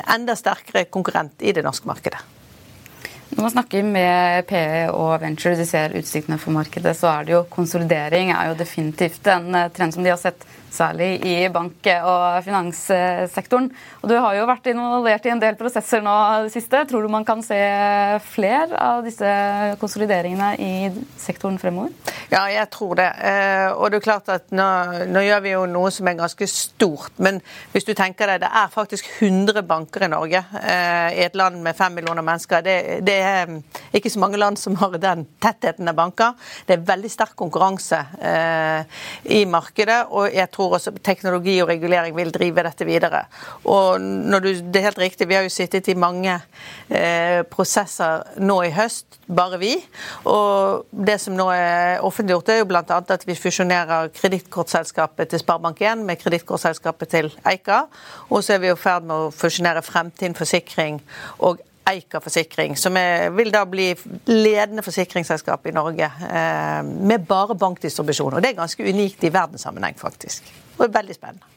enda 0.07 0.37
sterkere 0.39 0.87
konkurrent 0.87 1.43
i 1.43 1.51
det 1.55 1.65
norske 1.65 1.89
markedet. 1.89 2.21
Når 3.33 3.41
man 3.41 3.53
snakker 3.55 3.83
med 3.83 4.45
PE 4.45 4.89
og 4.93 5.15
Venture, 5.23 5.57
de 5.57 5.65
ser 5.65 5.95
utsiktene 5.97 6.37
for 6.37 6.53
markedet, 6.53 6.93
så 6.99 7.09
er 7.09 7.25
det 7.25 7.33
jo 7.33 7.45
konsolidering 7.49 8.29
er 8.29 8.51
jo 8.51 8.59
definitivt 8.59 9.27
en 9.33 9.55
eh, 9.57 9.71
trend 9.73 9.95
som 9.95 10.05
de 10.05 10.13
har 10.13 10.21
sett 10.21 10.45
særlig 10.73 11.09
i 11.29 11.35
bank- 11.53 11.87
og 12.03 12.43
finanssektoren. 12.45 13.69
Og 14.01 14.09
Du 14.09 14.15
har 14.17 14.35
jo 14.35 14.45
vært 14.49 14.67
involvert 14.71 15.25
i 15.25 15.31
en 15.33 15.39
del 15.41 15.55
prosesser 15.59 16.01
nå 16.03 16.13
det 16.47 16.51
siste. 16.55 16.81
Tror 16.89 17.03
du 17.05 17.11
man 17.13 17.25
kan 17.25 17.41
se 17.45 17.59
flere 18.33 18.77
av 18.81 19.03
disse 19.05 19.29
konsolideringene 19.81 20.49
i 20.59 20.73
sektoren 21.21 21.59
fremover? 21.61 21.91
Ja, 22.31 22.45
jeg 22.49 22.69
tror 22.73 22.95
det. 22.97 23.09
Eh, 23.21 23.69
Og 23.73 23.91
det 23.91 23.97
er 23.99 24.05
klart 24.05 24.29
at 24.29 24.51
nå, 24.51 24.65
nå 25.11 25.21
gjør 25.23 25.41
vi 25.45 25.53
jo 25.53 25.65
noe 25.69 25.91
som 25.93 26.07
er 26.07 26.17
ganske 26.19 26.47
stort. 26.49 27.11
Men 27.17 27.39
hvis 27.73 27.85
du 27.85 27.93
tenker 27.93 28.27
deg, 28.27 28.41
det 28.43 28.49
er 28.49 28.71
faktisk 28.73 29.05
100 29.21 29.61
banker 29.67 30.05
i 30.07 30.09
Norge. 30.11 30.43
eh, 30.61 31.09
I 31.19 31.23
et 31.27 31.35
land 31.35 31.61
med 31.61 31.75
5 31.75 31.93
millioner 31.93 32.23
mennesker. 32.25 32.61
Det, 32.65 32.77
det 33.05 33.17
er 33.21 33.45
mm, 33.49 33.61
ikke 33.93 34.09
så 34.09 34.19
mange 34.19 34.37
land 34.41 34.57
som 34.57 34.75
har 34.81 34.97
den 34.97 35.25
tettheten 35.41 35.87
av 35.89 35.95
banker. 35.95 36.33
Det 36.67 36.77
er 36.77 36.85
veldig 36.87 37.11
sterk 37.11 37.35
konkurranse 37.39 37.99
eh, 38.21 38.83
i 39.37 39.43
markedet. 39.45 40.05
Og 40.09 40.31
jeg 40.33 40.49
tror 40.51 40.62
også 40.71 40.93
teknologi 41.03 41.57
og 41.63 41.69
regulering 41.69 42.15
vil 42.15 42.31
drive 42.33 42.63
dette 42.65 42.87
videre. 42.87 43.25
Og 43.69 43.99
du, 44.43 44.49
det 44.53 44.79
er 44.79 44.87
helt 44.89 45.01
riktig, 45.01 45.27
vi 45.29 45.37
har 45.37 45.45
jo 45.45 45.51
sittet 45.53 45.89
i 45.91 45.97
mange 45.99 46.37
eh, 46.89 47.41
prosesser 47.49 48.23
nå 48.41 48.59
i 48.67 48.71
høst, 48.75 49.19
bare 49.27 49.59
vi. 49.61 49.73
Og 50.29 50.85
det 50.91 51.19
som 51.23 51.35
nå 51.37 51.49
er 51.53 52.03
offentliggjort, 52.05 52.53
er 52.53 52.61
jo 52.61 52.69
bl.a. 52.69 52.83
at 52.83 53.27
vi 53.27 53.37
fusjonerer 53.39 54.11
kredittkortselskapet 54.15 55.33
til 55.33 55.43
Sparebank1 55.43 56.05
med 56.07 56.21
kredittkortselskapet 56.21 57.13
til 57.15 57.31
Eika. 57.49 57.85
Og 58.29 58.43
så 58.43 58.57
er 58.57 58.63
vi 58.63 58.71
i 58.71 58.79
ferd 58.79 59.07
med 59.07 59.27
å 59.27 59.35
fusjonere 59.35 59.83
Fremtiden 59.85 60.37
Forsikring 60.37 61.01
og 61.43 61.61
Eika 61.89 62.21
Forsikring, 62.23 62.77
som 62.79 62.95
er, 62.97 63.29
vil 63.35 63.51
da 63.51 63.65
bli 63.67 63.89
ledende 64.29 64.83
forsikringsselskap 64.85 65.65
i 65.67 65.73
Norge 65.75 66.07
eh, 66.07 66.79
med 66.83 67.25
bare 67.27 67.57
bankdistribusjon. 67.59 68.37
Og 68.37 68.43
det 68.43 68.53
er 68.53 68.61
ganske 68.61 68.87
unikt 68.87 69.23
i 69.23 69.33
verdenssammenheng, 69.33 69.99
faktisk. 69.99 70.47
Og 70.77 70.87
veldig 70.93 71.17
spennende. 71.17 71.49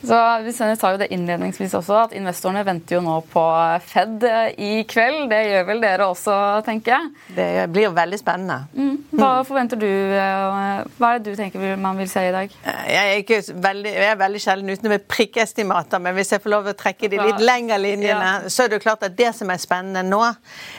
Så 0.00 0.16
Vi 0.44 0.52
sa 0.52 0.92
jo 0.92 0.98
det 1.00 1.10
innledningsvis 1.12 1.74
også, 1.76 1.96
at 2.06 2.14
investorene 2.16 2.62
venter 2.64 2.96
jo 2.96 3.02
nå 3.04 3.18
på 3.30 3.42
Fed 3.84 4.24
i 4.56 4.84
kveld. 4.88 5.28
Det 5.30 5.40
gjør 5.44 5.66
vel 5.68 5.82
dere 5.84 6.08
også, 6.08 6.36
tenker 6.66 6.94
jeg? 6.94 7.10
Det 7.36 7.48
blir 7.72 7.88
jo 7.88 7.92
veldig 7.96 8.20
spennende. 8.20 8.58
Mm. 8.72 8.96
Hva 9.20 9.30
forventer 9.46 9.80
du? 9.80 9.86
Eh, 9.86 10.80
hva 10.96 11.12
er 11.12 11.20
det 11.20 11.34
du 11.34 11.38
tenker 11.38 11.76
man 11.80 12.00
vil 12.00 12.08
se 12.10 12.24
i 12.28 12.32
dag? 12.34 12.56
Jeg 12.88 13.24
er, 13.26 13.52
veldig, 13.68 13.94
jeg 13.94 14.10
er 14.10 14.20
veldig 14.24 14.42
sjelden 14.42 14.72
ute 14.72 14.92
med 14.92 15.06
prikkestimater, 15.10 16.02
men 16.02 16.16
hvis 16.16 16.32
jeg 16.34 16.44
får 16.44 16.54
lov 16.56 16.70
å 16.72 16.76
trekke 16.78 17.10
de 17.10 17.20
litt 17.20 17.44
lengre 17.44 17.80
linjene, 17.82 18.34
ja. 18.44 18.52
så 18.52 18.64
er 18.64 18.72
det 18.72 18.80
jo 18.80 18.86
klart 18.86 19.04
at 19.06 19.16
det 19.18 19.34
som 19.36 19.52
er 19.52 19.60
spennende 19.60 20.04
nå, 20.06 20.22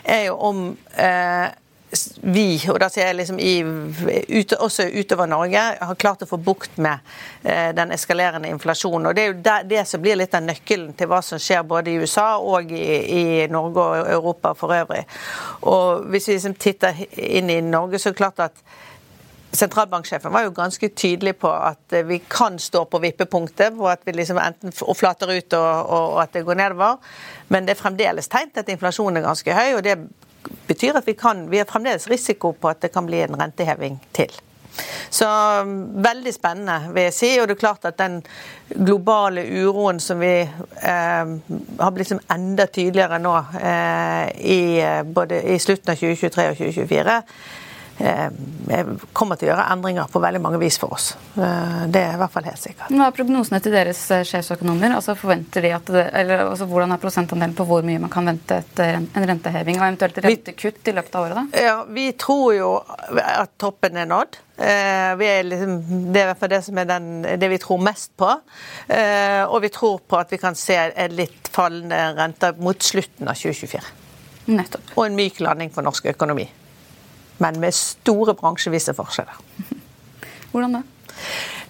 er 0.03 0.25
jo 0.29 0.37
om 0.49 0.63
eh, 0.97 1.51
vi, 2.21 2.55
og 2.71 2.77
da 2.79 2.87
sier 2.91 3.09
jeg 3.09 3.17
liksom 3.19 3.39
i, 3.43 3.55
ute, 4.31 4.57
også 4.63 4.85
utover 4.95 5.27
Norge, 5.27 5.63
har 5.81 5.97
klart 5.99 6.23
å 6.23 6.29
få 6.29 6.39
bukt 6.39 6.77
med 6.79 7.03
eh, 7.43 7.71
den 7.75 7.91
eskalerende 7.91 8.51
inflasjonen. 8.51 9.09
Og 9.09 9.15
Det 9.15 9.23
er 9.23 9.31
jo 9.31 9.39
det, 9.43 9.57
det, 9.73 9.81
som 9.89 10.03
blir 10.03 10.19
litt 10.19 10.35
av 10.37 10.45
nøkkelen 10.45 10.93
til 10.97 11.11
hva 11.11 11.19
som 11.25 11.41
skjer 11.41 11.65
både 11.67 11.91
i 11.91 11.97
USA 11.99 12.29
og 12.39 12.71
i, 12.71 12.85
i 13.17 13.25
Norge 13.51 13.83
og 13.83 14.13
Europa 14.15 14.53
for 14.57 14.75
øvrig. 14.75 15.03
Og 15.67 16.07
Hvis 16.13 16.29
vi 16.29 16.37
liksom 16.37 16.55
titter 16.55 17.03
inn 17.11 17.51
i 17.51 17.59
Norge, 17.65 17.99
så 17.99 18.09
er 18.09 18.15
det 18.15 18.23
klart 18.23 18.45
at 18.47 18.63
Sentralbanksjefen 19.51 20.31
var 20.31 20.45
jo 20.45 20.53
ganske 20.55 20.87
tydelig 20.95 21.33
på 21.43 21.51
at 21.51 21.91
eh, 21.93 22.07
vi 22.07 22.21
kan 22.31 22.55
stå 22.59 22.85
på 22.87 23.03
vippepunktet, 23.03 23.75
hvor 23.75 23.91
at 23.91 24.07
vi 24.07 24.15
liksom 24.15 24.39
enten 24.39 24.71
flater 24.71 25.35
ut 25.35 25.59
og, 25.59 25.71
og, 25.91 26.21
at 26.23 26.31
det 26.33 26.45
går 26.47 26.63
nedover. 26.63 26.99
Men 27.51 27.67
det 27.67 27.75
er 27.75 27.83
fremdeles 27.83 28.31
tegn 28.31 28.53
til 28.53 28.63
at 28.63 28.71
inflasjonen 28.71 29.19
er 29.19 29.27
ganske 29.27 29.57
høy. 29.59 29.73
og 29.75 29.83
det 29.83 29.97
betyr 30.67 30.97
at 30.97 31.07
vi, 31.07 31.13
kan, 31.13 31.49
vi 31.49 31.59
har 31.61 31.69
fremdeles 31.69 32.07
risiko 32.11 32.53
på 32.53 32.71
at 32.71 32.81
det 32.81 32.93
kan 32.93 33.05
bli 33.05 33.21
en 33.25 33.37
renteheving 33.39 33.99
til. 34.15 34.33
Så 35.09 35.27
um, 35.61 36.03
veldig 36.03 36.31
spennende, 36.33 36.93
vil 36.95 37.09
jeg 37.09 37.15
si. 37.15 37.31
Og 37.41 37.47
det 37.47 37.57
er 37.57 37.63
klart 37.63 37.87
at 37.89 37.99
den 37.99 38.21
globale 38.71 39.43
uroen 39.43 39.99
som 39.99 40.21
vi 40.21 40.35
eh, 40.41 41.33
har 41.81 41.91
blitt 41.91 42.05
liksom 42.05 42.21
enda 42.31 42.65
tydeligere 42.71 43.19
nå 43.19 43.33
eh, 43.59 44.29
i, 44.39 44.61
eh, 44.79 45.01
både 45.03 45.41
i 45.51 45.59
slutten 45.59 45.91
av 45.91 45.99
2023 45.99 46.47
og 46.53 46.61
2024, 46.61 47.17
Eh, 47.17 47.60
kommer 49.13 49.37
til 49.37 49.49
å 49.49 49.51
gjøre 49.51 49.65
endringer 49.73 50.09
på 50.11 50.21
veldig 50.23 50.41
mange 50.41 50.59
vis 50.61 50.77
for 50.81 50.93
oss. 50.95 51.11
Eh, 51.35 51.85
det 51.91 52.01
er 52.01 52.15
i 52.15 52.19
hvert 52.21 52.33
fall 52.33 52.47
helt 52.47 52.61
sikkert. 52.61 52.91
Hva 52.91 53.07
er 53.07 53.15
prognosene 53.15 53.59
til 53.63 53.75
deres 53.75 54.01
eh, 54.13 54.23
sjefsøkonomer? 54.27 54.95
Altså 54.97 55.15
forventer 55.19 55.65
de 55.65 55.73
at 55.75 55.91
det, 55.91 56.05
eller 56.21 56.45
altså 56.47 56.67
Hvordan 56.71 56.95
er 56.95 57.01
prosentandelen 57.01 57.55
på 57.57 57.65
hvor 57.67 57.85
mye 57.85 58.01
man 58.01 58.13
kan 58.13 58.27
vente 58.29 58.61
etter 58.63 59.01
en 59.01 59.27
renteheving 59.31 59.79
og 59.79 59.87
eventuelt 59.89 60.21
rentekutt 60.25 60.87
i 60.87 60.95
løpet 60.97 61.17
av 61.17 61.27
året? 61.27 61.41
da? 61.41 61.65
Ja, 61.65 61.75
Vi 61.89 62.07
tror 62.19 62.55
jo 62.55 62.71
at 63.21 63.53
toppen 63.61 63.99
er 63.99 64.09
nådd. 64.09 64.39
Liksom, 64.61 65.75
det 66.13 66.21
er 66.21 66.25
i 66.25 66.29
hvert 66.29 66.39
fall 66.39 66.51
det 66.53 66.61
som 66.63 66.77
er 66.77 66.87
den, 66.89 67.09
det 67.41 67.49
vi 67.49 67.57
tror 67.61 67.81
mest 67.81 68.11
på. 68.19 68.29
Og 68.29 69.57
vi 69.63 69.71
tror 69.73 70.03
på 70.05 70.19
at 70.19 70.31
vi 70.31 70.37
kan 70.41 70.57
se 70.59 70.77
en 70.77 71.17
litt 71.17 71.49
fallende 71.51 71.97
rente 72.19 72.53
mot 72.61 72.77
slutten 72.85 73.31
av 73.31 73.41
2024. 73.41 73.81
Nettopp. 74.53 74.93
Og 74.95 75.07
en 75.07 75.17
myk 75.17 75.41
landing 75.41 75.73
for 75.73 75.85
norsk 75.85 76.11
økonomi 76.13 76.45
men 77.41 77.59
med 77.61 77.73
store 77.75 78.35
bransjevise 78.37 78.93
forskjeller. 78.97 79.37
Hvordan 80.51 80.77
det? 80.79 80.83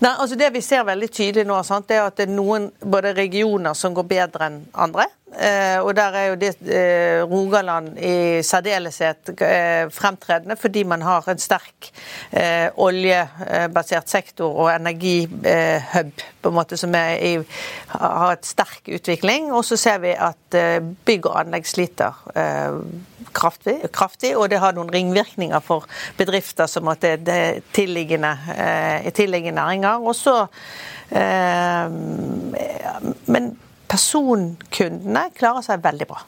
Nei, 0.02 0.12
altså 0.18 0.36
Det 0.36 0.50
vi 0.54 0.62
ser 0.66 0.86
veldig 0.88 1.10
tydelig 1.14 1.46
nå, 1.46 1.60
sant, 1.64 1.88
det 1.90 2.00
er 2.00 2.08
at 2.08 2.18
det 2.18 2.26
er 2.28 2.34
noen 2.34 2.72
både 2.82 3.14
regioner 3.18 3.76
som 3.78 3.94
går 3.94 4.08
bedre 4.10 4.48
enn 4.50 4.62
andre. 4.74 5.06
Eh, 5.32 5.80
og 5.80 5.96
der 5.96 6.12
er 6.12 6.26
jo 6.28 6.36
det 6.36 6.50
eh, 6.68 7.22
Rogaland 7.24 7.94
i 8.04 8.42
særdeleshet 8.44 9.30
eh, 9.40 9.88
fremtredende, 9.88 10.58
fordi 10.60 10.84
man 10.84 11.02
har 11.02 11.30
en 11.30 11.40
sterk 11.40 11.92
oljebasert 12.78 14.10
sektor 14.10 14.56
og 14.56 14.76
energihub 14.76 16.12
på 16.42 16.50
en 16.50 16.56
måte 16.56 16.78
som 16.78 16.94
i, 16.96 17.38
har 17.92 18.34
et 18.34 18.46
sterk 18.46 18.92
utvikling. 18.92 19.52
Og 19.54 19.66
så 19.66 19.78
ser 19.80 20.02
vi 20.04 20.12
at 20.16 20.58
bygg 21.06 21.26
og 21.30 21.40
anlegg 21.40 21.68
sliter 21.68 22.14
kraftig, 23.36 23.78
kraftig, 23.94 24.36
og 24.38 24.50
det 24.52 24.60
har 24.64 24.76
noen 24.76 24.92
ringvirkninger 24.94 25.60
for 25.64 25.88
bedrifter 26.20 26.68
som 26.72 26.88
at 26.92 27.02
det, 27.04 27.36
er 27.36 27.60
tilliggende, 27.74 28.36
tilliggende 29.16 29.62
næringer. 29.62 30.08
Og 30.08 30.16
så 30.16 30.48
men 33.28 33.54
Personkundene 33.92 35.28
klarer 35.36 35.66
seg 35.66 35.84
veldig 35.84 36.08
bra. 36.08 36.24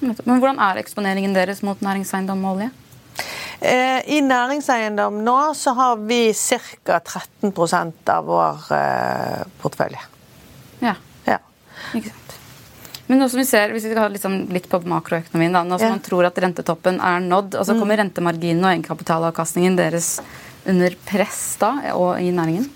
Men 0.00 0.40
Hvordan 0.40 0.60
er 0.60 0.80
eksponeringen 0.80 1.36
deres 1.36 1.62
mot 1.64 1.80
næringseiendom 1.84 2.44
og 2.44 2.56
olje? 2.56 2.70
Eh, 3.60 4.00
I 4.16 4.20
næringseiendom 4.20 5.22
nå 5.24 5.38
så 5.56 5.72
har 5.76 5.96
vi 6.08 6.20
ca. 6.36 7.00
13% 7.00 8.12
av 8.12 8.28
vår 8.28 8.68
eh, 8.76 9.42
portefølje. 9.62 10.02
Ja. 10.84 10.94
ja. 11.24 11.38
Ikke 11.96 12.12
sant. 12.12 12.36
Men 13.06 13.22
nå 13.22 13.28
som 13.30 13.38
vi 13.38 13.46
ser, 13.46 13.70
hvis 13.70 13.86
vi 13.86 13.92
skal 13.92 14.02
ha 14.02 14.20
sånn, 14.20 14.40
litt 14.52 14.66
på 14.68 14.80
makroøkonomien, 14.90 15.54
da, 15.54 15.62
nå 15.62 15.78
som 15.78 15.88
ja. 15.88 15.94
man 15.94 16.02
tror 16.04 16.26
at 16.26 16.38
rentetoppen 16.42 16.98
er 16.98 17.22
nådd, 17.22 17.54
og 17.54 17.68
så 17.68 17.76
mm. 17.76 17.80
kommer 17.80 18.00
rentemarginen 18.02 18.64
og 18.64 18.72
egenkapitalavkastningen 18.72 19.78
deres 19.78 20.16
under 20.66 20.96
press 21.06 21.42
da, 21.60 21.70
og 21.94 22.18
i 22.20 22.32
næringen? 22.34 22.66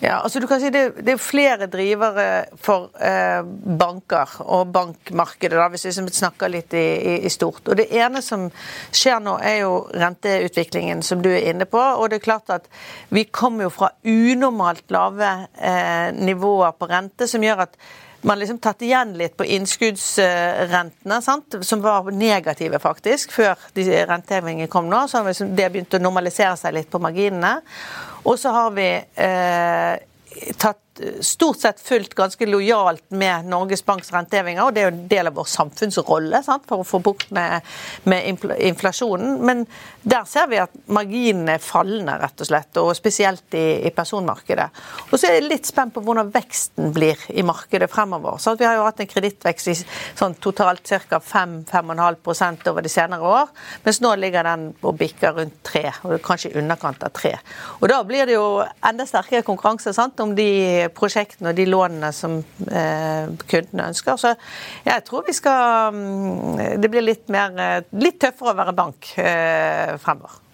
Ja, 0.00 0.20
altså 0.22 0.40
du 0.40 0.46
kan 0.46 0.60
si 0.62 0.70
Det, 0.70 1.02
det 1.04 1.14
er 1.14 1.22
flere 1.22 1.66
drivere 1.70 2.26
for 2.62 2.90
eh, 3.02 3.42
banker 3.80 4.38
og 4.46 4.72
bankmarkedet, 4.74 5.58
da, 5.58 5.68
hvis 5.72 5.88
vi 5.88 6.06
snakker 6.20 6.52
litt 6.52 6.74
i, 6.74 6.86
i, 6.96 7.14
i, 7.26 7.32
stort. 7.32 7.64
Og 7.68 7.78
Det 7.78 7.88
ene 7.90 8.22
som 8.24 8.48
skjer 8.94 9.22
nå, 9.24 9.38
er 9.42 9.62
jo 9.64 9.72
renteutviklingen, 9.94 11.02
som 11.02 11.22
du 11.24 11.30
er 11.32 11.50
inne 11.50 11.66
på. 11.66 11.78
og 11.78 12.10
det 12.10 12.20
er 12.20 12.26
klart 12.28 12.50
at 12.50 12.68
Vi 13.08 13.24
kommer 13.24 13.68
jo 13.68 13.70
fra 13.70 13.92
unormalt 14.04 14.90
lave 14.90 15.30
eh, 15.56 16.12
nivåer 16.14 16.76
på 16.78 16.86
rente, 16.90 17.26
som 17.26 17.42
gjør 17.42 17.66
at 17.68 17.80
man 18.20 18.38
liksom 18.38 18.58
tatt 18.58 18.82
igjen 18.82 19.12
litt 19.18 19.36
på 19.38 19.46
innskuddsrentene, 19.46 21.20
sant? 21.22 21.58
som 21.62 21.82
var 21.82 22.10
negative 22.10 22.80
faktisk, 22.82 23.32
før 23.32 23.58
de 23.76 23.86
rentehevingene 24.08 24.70
kom 24.70 24.88
nå. 24.90 25.04
Så 25.08 25.20
har 25.20 25.28
liksom 25.28 25.54
det 25.58 25.68
begynt 25.72 25.94
å 25.94 26.02
normalisere 26.02 26.56
seg 26.58 26.74
litt 26.74 26.90
på 26.90 27.00
marginene. 27.02 27.58
Og 28.28 28.38
så 28.38 28.52
har 28.52 28.70
vi 28.76 28.88
eh, 29.24 29.94
tatt 30.60 30.87
stort 31.20 31.60
sett 31.60 31.80
fulgt 31.80 32.14
ganske 32.18 32.46
lojalt 32.46 33.04
med 33.10 33.48
Norges 33.48 33.84
Banks 33.84 34.12
rentehevinger, 34.12 34.64
og 34.64 34.74
det 34.74 34.82
er 34.82 34.88
jo 34.88 34.94
en 34.94 35.08
del 35.10 35.30
av 35.30 35.36
vår 35.38 35.48
samfunnsrolle 35.50 36.42
sant, 36.46 36.66
for 36.68 36.82
å 36.82 36.86
få 36.86 37.00
bukt 37.04 37.30
med, 37.34 37.64
med, 38.08 38.26
inflasjonen. 38.70 39.38
Men 39.46 39.64
der 40.02 40.26
ser 40.28 40.48
vi 40.50 40.60
at 40.62 40.74
marginene 40.94 41.56
er 41.58 41.64
fallende, 41.64 42.16
rett 42.20 42.44
og 42.44 42.50
slett, 42.50 42.80
og 42.80 42.94
spesielt 42.96 43.56
i, 43.58 43.66
i 43.88 43.92
personmarkedet. 43.94 44.68
Og 45.10 45.16
så 45.16 45.28
er 45.28 45.38
jeg 45.38 45.48
litt 45.48 45.68
spent 45.68 45.94
på 45.94 46.02
hvordan 46.04 46.32
veksten 46.34 46.92
blir 46.96 47.20
i 47.28 47.44
markedet 47.46 47.90
fremover. 47.92 48.40
Så 48.42 48.56
vi 48.58 48.66
har 48.68 48.78
jo 48.78 48.86
hatt 48.86 49.02
en 49.02 49.10
kredittvekst 49.10 49.72
i 49.72 49.76
sånn 49.78 50.38
totalt 50.42 50.84
ca. 50.88 51.20
5-5,5% 51.22 52.70
over 52.70 52.84
de 52.84 52.92
senere 52.92 53.28
år, 53.28 53.52
mens 53.84 54.00
nå 54.04 54.14
ligger 54.18 54.46
den 54.46 54.68
og 54.82 54.96
bikker 54.98 55.36
rundt 55.38 55.60
3, 55.68 55.84
og 56.08 56.18
kanskje 56.24 56.52
i 56.52 56.58
underkant 56.62 57.02
av 57.06 57.12
3. 57.16 57.34
Og 57.80 57.88
da 57.90 58.00
blir 58.06 58.28
det 58.28 58.36
jo 58.36 58.62
enda 58.88 59.06
sterkere 59.08 59.46
konkurranse 59.46 59.92
sant, 59.96 60.20
om 60.20 60.34
de 60.36 60.87
prosjektene 60.94 61.52
og 61.52 61.58
de 61.58 61.68
lånene 61.68 62.10
som 62.16 62.38
eh, 62.40 63.30
kundene 63.48 63.88
ønsker. 63.92 64.18
Så 64.20 64.34
jeg 64.86 65.06
tror 65.06 65.26
vi 65.26 65.36
skal 65.36 65.94
mm, 65.94 66.82
Det 66.82 66.90
blir 66.90 67.04
litt, 67.04 67.24
mer, 67.32 67.54
eh, 67.62 67.80
litt 68.00 68.20
tøffere 68.22 68.54
å 68.54 68.58
være 68.58 68.76
bank 68.76 69.14
eh, 69.22 69.96
fremover. 70.02 70.44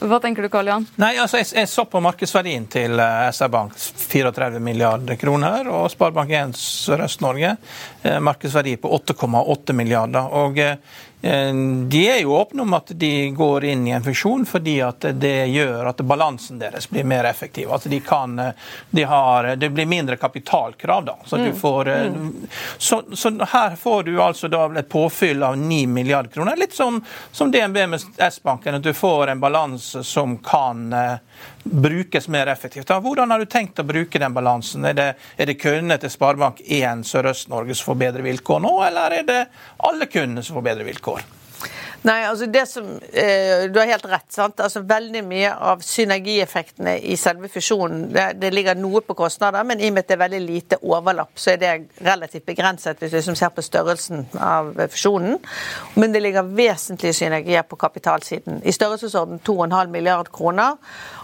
Hva 0.00 0.18
tenker 0.24 0.46
du, 0.46 0.48
Karl 0.48 0.70
Jan? 0.70 0.86
Nei, 0.98 1.12
altså, 1.20 1.36
jeg, 1.36 1.50
jeg, 1.52 1.68
så 1.68 1.84
på 1.84 2.00
markedsverdien 2.02 2.64
til 2.72 2.96
SR-Bank, 2.96 3.76
34 3.76 4.62
milliarder 4.64 5.18
kroner. 5.20 5.68
Og 5.68 5.90
Sparebank1 5.92 6.56
Sørøst-Norge, 6.56 7.52
markedsverdi 8.24 8.78
på 8.80 8.88
8,8 8.96 9.76
milliarder. 9.76 10.32
Og 10.40 10.62
Eh, 10.64 10.76
de 11.88 12.08
er 12.08 12.18
jo 12.18 12.34
åpne 12.36 12.62
om 12.62 12.74
at 12.74 12.90
de 13.00 13.30
går 13.30 13.64
inn 13.64 13.86
i 13.88 13.90
en 13.96 14.04
funksjon 14.04 14.42
fordi 14.46 14.74
at 14.84 15.06
det 15.16 15.46
gjør 15.46 15.88
at 15.88 16.02
balansen 16.04 16.58
deres 16.60 16.90
blir 16.90 17.06
mer 17.08 17.24
effektiv. 17.24 17.70
Altså 17.72 17.88
de 17.88 18.00
kan, 18.04 18.38
eh, 18.38 18.52
de 18.90 19.04
har, 19.08 19.56
det 19.56 19.70
blir 19.70 19.86
mindre 19.86 20.16
kapitalkrav. 20.16 21.04
da. 21.04 21.16
Så, 21.24 21.36
mm. 21.36 21.56
får, 21.56 21.88
eh, 21.88 22.02
mm. 22.02 22.46
så, 22.78 23.02
så, 23.12 23.32
her 23.52 23.76
får 23.76 24.02
du 24.02 24.22
altså 24.22 24.48
da 24.48 24.66
et 24.78 24.88
påfyll 24.88 25.42
av 25.42 25.56
9 25.58 25.86
milliarder 25.86 26.30
kroner. 26.30 26.56
Litt 26.56 26.74
som, 26.74 27.00
som 27.32 27.50
DNB 27.50 27.86
med 27.86 28.00
S-banken, 28.28 28.74
at 28.74 28.82
du 28.82 28.92
får 28.92 29.32
en 29.32 29.40
balanse 29.40 30.04
som 30.04 30.36
kan 30.38 30.92
brukes 31.64 32.28
mer 32.28 32.46
effektivt. 32.46 32.88
Hvordan 32.88 33.30
har 33.30 33.38
du 33.38 33.46
tenkt 33.50 33.80
å 33.80 33.86
bruke 33.88 34.20
den 34.20 34.34
balansen? 34.36 34.84
Er 34.84 34.98
det, 34.98 35.08
er 35.36 35.48
det 35.48 35.56
kundene 35.60 35.96
til 36.00 36.12
Sparebank1 36.12 37.06
Sørøst-Norge 37.08 37.76
som 37.76 37.92
får 37.92 38.02
bedre 38.04 38.26
vilkår 38.26 38.60
nå, 38.64 38.74
eller 38.88 39.18
er 39.20 39.30
det 39.30 39.40
alle 39.88 40.10
kundene 40.10 40.44
som 40.44 40.60
får 40.60 40.68
bedre 40.68 40.86
vilkår? 40.90 41.24
Nei, 42.04 42.18
altså 42.28 42.46
det 42.52 42.66
som, 42.68 43.00
eh, 43.12 43.70
Du 43.70 43.78
har 43.78 43.86
helt 43.86 44.04
rett. 44.04 44.32
sant? 44.32 44.60
Altså 44.60 44.80
Veldig 44.80 45.24
mye 45.24 45.52
av 45.52 45.80
synergieffektene 45.80 46.98
i 47.02 47.16
selve 47.16 47.48
fusjonen 47.48 48.12
det, 48.12 48.40
det, 48.40 48.52
ligger 48.52 48.74
noe 48.74 49.00
på 49.00 49.14
kostnader, 49.14 49.64
men 49.64 49.80
i 49.80 49.88
og 49.88 49.94
med 49.94 50.04
at 50.04 50.08
det 50.08 50.14
er 50.14 50.28
veldig 50.28 50.40
lite 50.40 50.76
overlapp, 50.82 51.32
så 51.34 51.52
er 51.52 51.56
det 51.56 51.88
relativt 52.04 52.44
begrenset 52.46 52.98
hvis 52.98 53.10
du 53.10 53.16
liksom 53.16 53.36
ser 53.36 53.48
på 53.48 53.62
størrelsen 53.62 54.26
av 54.38 54.74
fusjonen. 54.90 55.38
Men 55.96 56.12
det 56.12 56.22
ligger 56.22 56.42
vesentlige 56.42 57.12
synergier 57.12 57.62
på 57.62 57.76
kapitalsiden. 57.76 58.60
I 58.64 58.72
størrelsesorden 58.72 59.40
2,5 59.40 59.88
milliard 59.88 60.28
kroner. 60.32 60.76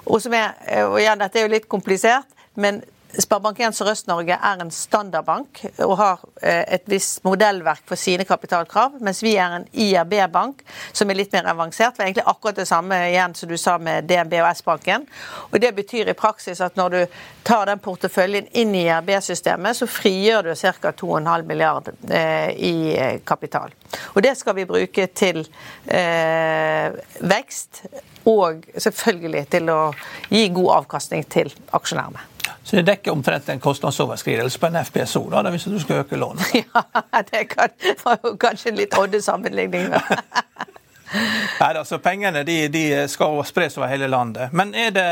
Og, 0.07 0.23
som 0.23 0.33
er, 0.33 0.55
og 0.87 1.01
igjen, 1.01 1.19
dette 1.21 1.39
er 1.39 1.43
jo 1.43 1.55
litt 1.55 1.69
komplisert, 1.69 2.27
men 2.55 2.83
Sparebank1 3.19 3.75
Sørøst-Norge 3.75 4.37
er 4.37 4.61
en 4.63 4.71
standardbank 4.71 5.65
og 5.83 5.97
har 5.99 6.21
eh, 6.43 6.63
et 6.77 6.85
visst 6.91 7.25
modellverk 7.27 7.83
for 7.89 7.99
sine 7.99 8.25
kapitalkrav, 8.29 9.01
mens 9.03 9.23
vi 9.25 9.33
er 9.35 9.57
en 9.57 9.67
IRB-bank 9.73 10.63
som 10.93 11.11
er 11.11 11.19
litt 11.19 11.35
mer 11.35 11.49
avansert. 11.51 11.97
Det 11.97 12.05
er 12.05 12.11
egentlig 12.11 12.27
akkurat 12.31 12.61
det 12.61 12.69
samme 12.71 13.01
igjen 13.09 13.35
som 13.35 13.51
du 13.51 13.57
sa 13.59 13.77
med 13.83 14.07
DNB 14.07 14.37
og 14.45 14.51
S-banken. 14.53 15.09
Og 15.51 15.59
Det 15.61 15.73
betyr 15.75 16.13
i 16.13 16.17
praksis 16.19 16.63
at 16.63 16.79
når 16.79 16.95
du 16.95 17.19
tar 17.47 17.67
den 17.67 17.83
porteføljen 17.83 18.47
inn 18.53 18.75
i 18.79 18.87
IRB-systemet, 18.87 19.77
så 19.77 19.91
frigjør 19.91 20.51
du 20.51 20.55
ca. 20.55 20.95
2,5 21.03 21.47
milliard 21.51 21.91
eh, 22.11 22.51
i 22.55 22.75
kapital. 23.27 23.75
Og 24.15 24.23
Det 24.23 24.37
skal 24.39 24.55
vi 24.55 24.69
bruke 24.71 25.11
til 25.11 25.43
eh, 25.87 26.95
vekst 27.21 27.85
og 28.31 28.67
selvfølgelig 28.77 29.47
til 29.51 29.71
å 29.73 29.81
gi 30.31 30.47
god 30.55 30.77
avkastning 30.83 31.27
til 31.27 31.51
aksjonærene. 31.75 32.30
Så 32.63 32.77
det 32.77 32.87
dekker 32.87 33.13
omtrent 33.13 33.49
en 33.49 33.61
kostnadsoverskridelse 33.61 34.59
på 34.59 34.69
en 34.71 34.79
FPSO, 34.85 35.25
da, 35.31 35.43
hvis 35.51 35.65
du 35.65 35.79
skal 35.81 36.05
øke 36.05 36.17
lånet? 36.17 36.47
Ja, 36.55 37.23
det 37.33 37.97
var 38.05 38.19
jo 38.25 38.37
kanskje 38.47 38.71
en 38.71 38.79
litt 38.81 38.97
odde 38.99 39.23
sammenligning. 39.23 39.91
Nei, 41.13 41.71
altså 41.75 41.99
Pengene 41.99 42.45
de, 42.47 42.57
de, 42.71 42.85
skal 43.11 43.41
spres 43.49 43.77
over 43.79 43.91
hele 43.91 44.07
landet. 44.11 44.53
Men 44.53 44.75
er 44.75 44.93
det, 44.95 45.07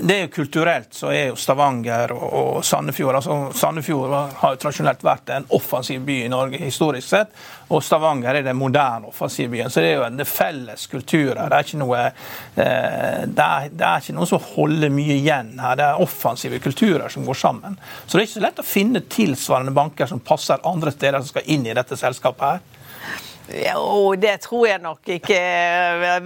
det 0.00 0.14
er 0.14 0.22
jo 0.24 0.32
kulturelt 0.38 0.94
så 0.96 1.10
er 1.12 1.30
jo 1.30 1.36
Stavanger 1.40 2.14
og, 2.16 2.26
og 2.26 2.64
Sandefjord 2.64 3.18
altså 3.20 3.36
Sandefjord 3.56 4.14
har 4.40 4.54
jo 4.54 4.60
tradisjonelt 4.62 5.04
vært 5.04 5.34
en 5.36 5.48
offensiv 5.56 6.04
by 6.06 6.22
i 6.24 6.32
Norge 6.32 6.60
historisk 6.62 7.08
sett. 7.10 7.36
Og 7.68 7.82
Stavanger 7.84 8.38
er 8.38 8.46
den 8.46 8.56
moderne 8.56 9.10
offensivbyen. 9.10 9.70
Så 9.70 9.82
det 9.82 9.90
er 9.90 10.00
jo 10.00 10.06
en 10.06 10.24
felles 10.28 10.86
kulturer. 10.90 11.42
Det 11.50 11.58
er 11.58 11.66
ikke 11.66 11.80
noe 11.82 12.02
eh, 12.06 13.22
det, 13.26 13.46
er, 13.46 13.68
det 13.72 13.88
er 13.88 14.04
ikke 14.04 14.16
noe 14.16 14.30
som 14.30 14.44
holder 14.54 14.92
mye 14.94 15.18
igjen 15.18 15.52
her. 15.60 15.78
Det 15.78 15.88
er 15.88 16.02
offensive 16.06 16.60
kulturer 16.62 17.10
som 17.12 17.26
går 17.26 17.40
sammen. 17.42 17.78
Så 18.06 18.14
det 18.14 18.22
er 18.22 18.28
ikke 18.28 18.38
så 18.38 18.46
lett 18.46 18.62
å 18.62 18.66
finne 18.66 19.04
tilsvarende 19.10 19.74
banker 19.76 20.08
som 20.10 20.22
passer 20.22 20.62
andre 20.68 20.94
steder, 20.94 21.20
som 21.20 21.34
skal 21.34 21.50
inn 21.52 21.66
i 21.66 21.74
dette 21.76 21.98
selskapet 21.98 22.46
her. 22.46 22.64
Jo, 23.48 24.14
det 24.18 24.40
tror 24.42 24.66
jeg 24.66 24.82
nok 24.82 25.08
ikke. 25.16 25.38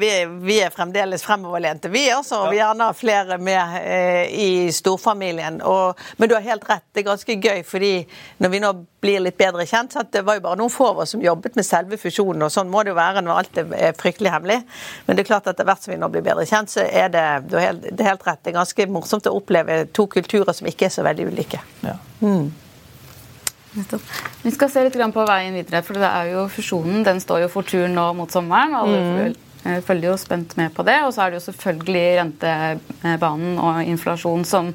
Vi, 0.01 0.11
vi 0.41 0.57
er 0.65 0.73
fremdeles 0.73 1.23
fremoverlente, 1.25 1.91
vi. 1.93 2.07
altså. 2.11 2.47
Vi 2.51 2.57
gjerne 2.57 2.87
har 2.89 2.97
flere 2.97 3.37
med 3.39 3.77
eh, 3.83 4.31
i 4.33 4.73
storfamilien. 4.73 5.61
Og, 5.69 6.01
men 6.17 6.31
du 6.31 6.35
har 6.35 6.47
helt 6.47 6.65
rett, 6.69 6.87
det 6.93 7.03
er 7.03 7.11
ganske 7.11 7.37
gøy, 7.37 7.61
fordi 7.69 7.93
når 8.41 8.55
vi 8.55 8.63
nå 8.65 8.73
blir 9.01 9.21
litt 9.25 9.37
bedre 9.41 9.65
kjent 9.65 9.95
så 9.95 10.03
Det 10.13 10.21
var 10.27 10.37
jo 10.37 10.43
bare 10.45 10.59
noen 10.61 10.73
få 10.73 10.91
av 10.91 10.99
oss 11.05 11.15
som 11.15 11.23
jobbet 11.25 11.57
med 11.57 11.65
selve 11.67 11.97
fusjonen, 12.01 12.45
og 12.45 12.53
sånn 12.53 12.73
må 12.73 12.83
det 12.85 12.93
jo 12.93 12.99
være 12.99 13.25
når 13.25 13.43
alt 13.43 13.61
er 13.61 13.95
fryktelig 14.01 14.33
hemmelig. 14.33 14.61
Men 15.07 15.17
det 15.17 15.25
er 15.25 15.31
klart 15.33 15.47
at 15.49 15.55
etter 15.55 15.69
hvert 15.69 15.85
som 15.85 15.95
vi 15.95 16.01
nå 16.01 16.09
blir 16.13 16.25
bedre 16.25 16.49
kjent, 16.49 16.73
så 16.73 16.85
er 16.87 17.13
det, 17.13 17.27
det, 17.51 17.61
er 17.61 17.69
helt, 17.69 17.87
det 17.91 18.05
er 18.05 18.13
helt 18.15 18.27
rett. 18.29 18.43
Det 18.45 18.55
er 18.55 18.59
ganske 18.63 18.89
morsomt 18.93 19.29
å 19.29 19.37
oppleve 19.37 19.83
to 19.97 20.09
kulturer 20.09 20.57
som 20.57 20.69
ikke 20.71 20.89
er 20.89 20.97
så 20.97 21.05
veldig 21.07 21.31
ulike. 21.33 21.61
Ja. 21.85 21.97
Mm. 22.25 22.51
Vi 24.43 24.51
skal 24.55 24.71
se 24.73 24.83
litt 24.83 24.97
på 25.15 25.27
veien 25.29 25.55
videre, 25.55 25.83
for 25.87 25.99
det 25.99 26.09
er 26.09 26.33
jo 26.33 26.47
fusjonen 26.51 27.05
den 27.07 27.21
står 27.23 27.45
jo 27.45 27.51
for 27.53 27.67
tur 27.67 27.87
nå 27.91 28.07
mot 28.19 28.31
sommeren. 28.33 28.75
og 28.75 28.89
alle 28.89 29.29
mm. 29.31 29.83
følger 29.87 30.11
jo 30.11 30.17
spent 30.19 30.57
med 30.59 30.75
på 30.75 30.87
det. 30.87 30.99
Og 31.07 31.15
så 31.15 31.25
er 31.25 31.31
det 31.31 31.41
jo 31.41 31.47
selvfølgelig 31.51 32.07
rentebanen 32.23 33.61
og 33.63 33.85
inflasjon 33.85 34.47
som 34.49 34.73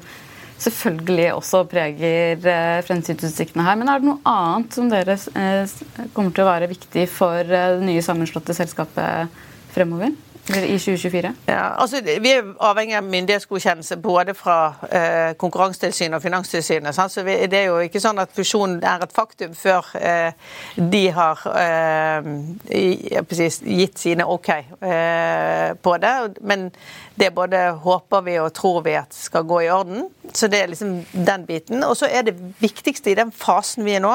selvfølgelig 0.62 1.32
også 1.34 1.62
preger 1.68 2.46
eh, 2.48 2.82
fremtidsutsiktene 2.86 3.64
her. 3.66 3.76
Men 3.78 3.90
er 3.92 4.00
det 4.00 4.08
noe 4.08 4.22
annet 4.30 4.76
som 4.76 4.88
dere 4.92 5.16
eh, 5.16 5.74
kommer 6.16 6.32
til 6.32 6.46
å 6.46 6.50
være 6.50 6.70
viktig 6.70 7.06
for 7.12 7.42
eh, 7.44 7.74
det 7.76 7.84
nye 7.84 8.04
sammenslåtte 8.04 8.56
selskapet 8.56 9.42
fremover? 9.74 10.14
I 10.48 10.78
2024? 10.78 11.34
Ja, 11.46 11.74
altså 11.82 12.00
Vi 12.20 12.30
er 12.30 12.44
avhengig 12.62 12.94
av 12.94 13.04
myndighetsgodkjennelse 13.04 13.96
både 13.98 14.34
fra 14.34 14.74
eh, 14.94 15.32
Konkurransetilsynet 15.38 16.14
og 16.20 16.22
Finanstilsynet. 16.22 16.94
Sant? 16.94 17.12
så 17.12 17.24
vi, 17.26 17.34
Det 17.50 17.58
er 17.58 17.64
jo 17.66 17.80
ikke 17.82 18.00
sånn 18.00 18.22
at 18.22 18.30
fusjonen 18.34 18.78
er 18.78 19.02
et 19.02 19.14
faktum 19.14 19.56
før 19.58 19.88
eh, 19.98 20.30
de 20.76 21.02
har 21.16 21.42
eh, 21.50 22.30
gitt 22.70 23.98
sine 23.98 24.28
OK 24.30 24.52
eh, 24.54 25.74
på 25.82 25.96
det. 25.98 26.14
Men 26.40 26.70
det 27.18 27.32
både 27.34 27.64
håper 27.82 28.22
vi 28.28 28.38
og 28.38 28.54
tror 28.54 28.84
vi 28.86 28.94
at 29.00 29.18
skal 29.18 29.48
gå 29.50 29.64
i 29.66 29.70
orden. 29.74 30.06
Så 30.32 30.46
det 30.46 30.62
er 30.62 30.70
liksom 30.70 31.00
den 31.10 31.46
biten. 31.50 31.82
Og 31.82 31.96
så 31.98 32.06
er 32.06 32.22
det 32.30 32.38
viktigste 32.62 33.10
i 33.10 33.18
den 33.18 33.34
fasen 33.34 33.84
vi 33.84 33.98
er 33.98 34.06
nå 34.06 34.14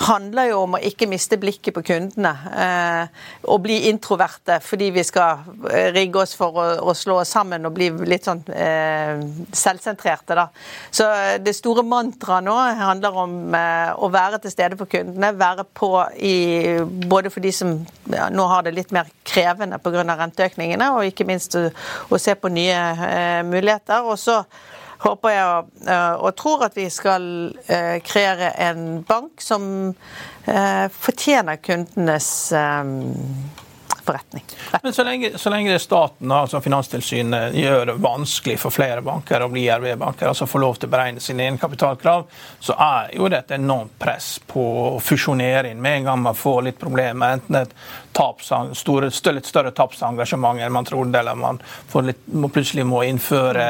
handler 0.00 0.50
jo 0.50 0.62
om 0.64 0.76
å 0.76 0.80
ikke 0.84 1.08
miste 1.10 1.36
blikket 1.40 1.74
på 1.76 1.82
kundene. 1.84 2.32
Eh, 2.50 3.26
og 3.52 3.62
bli 3.64 3.76
introverte 3.90 4.58
fordi 4.64 4.90
vi 4.94 5.04
skal 5.06 5.42
eh, 5.70 5.90
rigge 5.94 6.22
oss 6.22 6.34
for 6.38 6.56
å, 6.56 6.94
slå 6.96 7.20
oss 7.22 7.34
sammen 7.36 7.68
og 7.68 7.74
bli 7.76 7.90
litt 8.08 8.28
sånn 8.28 8.42
eh, 8.54 9.20
selvsentrerte. 9.52 10.38
da. 10.38 10.48
Så 10.90 11.08
det 11.42 11.54
store 11.58 11.84
mantraet 11.86 12.46
nå 12.46 12.56
handler 12.80 13.20
om 13.24 13.36
å 13.50 14.10
være 14.12 14.40
til 14.42 14.54
stede 14.54 14.78
for 14.80 14.90
kundene. 14.90 15.32
Være 15.40 15.66
på 15.66 15.92
i, 16.16 16.36
både 17.10 17.32
for 17.32 17.44
de 17.44 17.52
som 17.54 17.76
ja, 18.10 18.28
nå 18.32 18.46
har 18.50 18.66
det 18.66 18.74
litt 18.76 18.94
mer 18.94 19.10
krevende 19.26 19.78
pga. 19.82 20.04
renteøkningene, 20.10 20.90
og 20.96 21.08
ikke 21.08 21.26
minst 21.28 21.54
å, 21.58 21.68
å 22.08 22.18
se 22.20 22.34
på 22.34 22.50
nye 22.52 22.80
eh, 23.06 23.40
muligheter. 23.46 24.06
og 24.06 24.18
så 24.18 24.40
håper 25.00 25.32
jeg 25.34 25.88
eh, 25.88 26.12
og 26.20 26.34
tror 26.38 26.66
at 26.68 26.76
vi 26.76 26.88
skal 26.92 27.24
eh, 27.66 27.96
kreere 28.04 28.52
en 28.68 29.02
bank 29.08 29.40
som 29.44 29.64
eh, 30.44 30.86
fortjener 30.92 31.60
kundenes 31.64 32.30
forretning. 34.10 34.44
Men 34.82 34.92
så 34.92 35.04
lenge, 35.04 35.38
så 35.38 35.50
lenge, 35.50 35.78
staten, 35.78 36.32
altså 36.32 36.60
Finanstilsynet, 36.60 37.54
gjør 37.54 37.86
det 37.86 37.96
vanskelig 38.02 38.56
for 38.60 38.74
flere 38.74 39.02
banker 39.04 39.44
å 39.44 39.50
bli 39.52 39.66
RV-banker, 39.70 40.30
altså 40.30 40.48
få 40.50 40.60
lov 40.62 40.80
til 40.80 40.90
å 40.90 40.94
beregne 40.94 41.22
sine 41.22 41.46
egenkapitalkrav, 41.46 42.26
så 42.60 42.76
er 42.80 43.14
jo 43.16 43.28
det 43.30 43.44
et 43.44 43.56
enormt 43.58 43.96
press 44.00 44.38
på 44.46 44.64
å 44.96 44.98
fusjonere 45.04 45.70
inn 45.70 45.82
med 45.82 46.00
en 46.00 46.10
gang 46.10 46.24
man 46.24 46.38
får 46.38 46.62
litt 46.68 46.80
problemer. 46.80 47.36
enten 47.38 47.60
et 47.62 47.74
store, 48.12 49.10
litt 49.32 49.46
større 49.46 49.70
tapsengasjement 49.70 50.60
enn 50.60 50.72
man 50.72 50.84
trodde, 50.84 51.18
eller 51.18 51.34
man 51.38 51.60
litt, 52.04 52.26
må 52.26 52.50
plutselig 52.52 52.84
må 52.86 53.02
innføre 53.06 53.66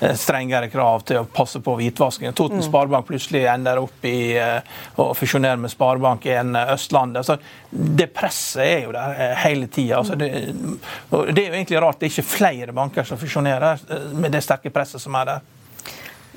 eh, 0.00 0.14
strengere 0.14 0.68
krav 0.70 1.04
til 1.08 1.22
å 1.22 1.24
passe 1.24 1.60
på 1.64 1.74
hvitvasking. 1.78 2.32
Toten 2.36 2.60
mm. 2.60 2.66
Sparebank 2.68 3.08
plutselig 3.08 3.46
ender 3.50 3.80
opp 3.82 4.04
i 4.08 4.36
eh, 4.38 4.60
å 4.96 5.10
fusjonere 5.16 5.58
med 5.60 5.72
Sparebank1 5.72 6.60
Østlandet. 6.74 7.22
Altså, 7.24 7.38
det 7.70 8.10
presset 8.14 8.64
er 8.64 8.86
jo 8.86 8.94
der 8.94 9.36
hele 9.42 9.68
tida. 9.72 9.98
Altså 9.98 10.16
det, 10.18 10.30
det, 10.52 11.42
er 11.42 11.48
jo 11.48 11.58
egentlig 11.58 11.82
rart 11.82 12.00
det 12.00 12.08
er 12.08 12.14
ikke 12.16 12.28
flere 12.28 12.76
banker 12.76 13.08
som 13.08 13.20
fusjonerer 13.20 13.88
eh, 13.88 14.08
med 14.14 14.34
det 14.34 14.44
sterke 14.44 14.72
presset 14.74 15.02
som 15.02 15.16
er 15.18 15.32
der. 15.32 15.54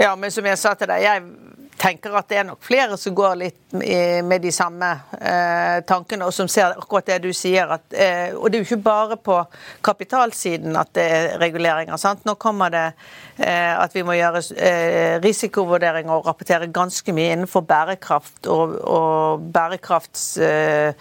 Ja, 0.01 0.15
men 0.15 0.31
som 0.33 0.45
jeg 0.47 0.57
sa 0.57 0.73
til 0.73 0.89
deg, 0.89 1.03
jeg 1.03 1.23
tenker 1.81 2.13
at 2.17 2.29
det 2.29 2.37
er 2.37 2.45
nok 2.45 2.61
flere 2.63 2.97
som 2.99 3.15
går 3.17 3.37
litt 3.39 3.73
med 3.73 4.41
de 4.43 4.51
samme 4.53 4.89
eh, 5.17 5.79
tankene, 5.87 6.27
og 6.27 6.33
som 6.35 6.49
ser 6.51 6.75
akkurat 6.75 7.07
det 7.07 7.19
du 7.23 7.31
sier. 7.35 7.69
At, 7.71 7.85
eh, 7.95 8.35
og 8.35 8.51
det 8.51 8.59
er 8.59 8.63
jo 8.63 8.69
ikke 8.69 8.83
bare 8.85 9.17
på 9.17 9.37
kapitalsiden 9.85 10.77
at 10.77 10.91
det 10.97 11.05
er 11.05 11.37
reguleringer. 11.41 11.97
sant? 12.01 12.25
Nå 12.27 12.35
kommer 12.41 12.73
det 12.73 12.85
eh, 13.37 13.73
at 13.73 13.95
vi 13.95 14.03
må 14.05 14.17
gjøre 14.17 14.43
eh, 14.57 15.15
risikovurderinger 15.23 16.13
og 16.13 16.27
rapportere 16.27 16.69
ganske 16.73 17.15
mye 17.15 17.31
innenfor 17.37 17.65
bærekraft 17.67 18.49
og, 18.51 18.75
og 18.81 19.47
bærekrafts 19.53 20.25
eh, 20.43 20.93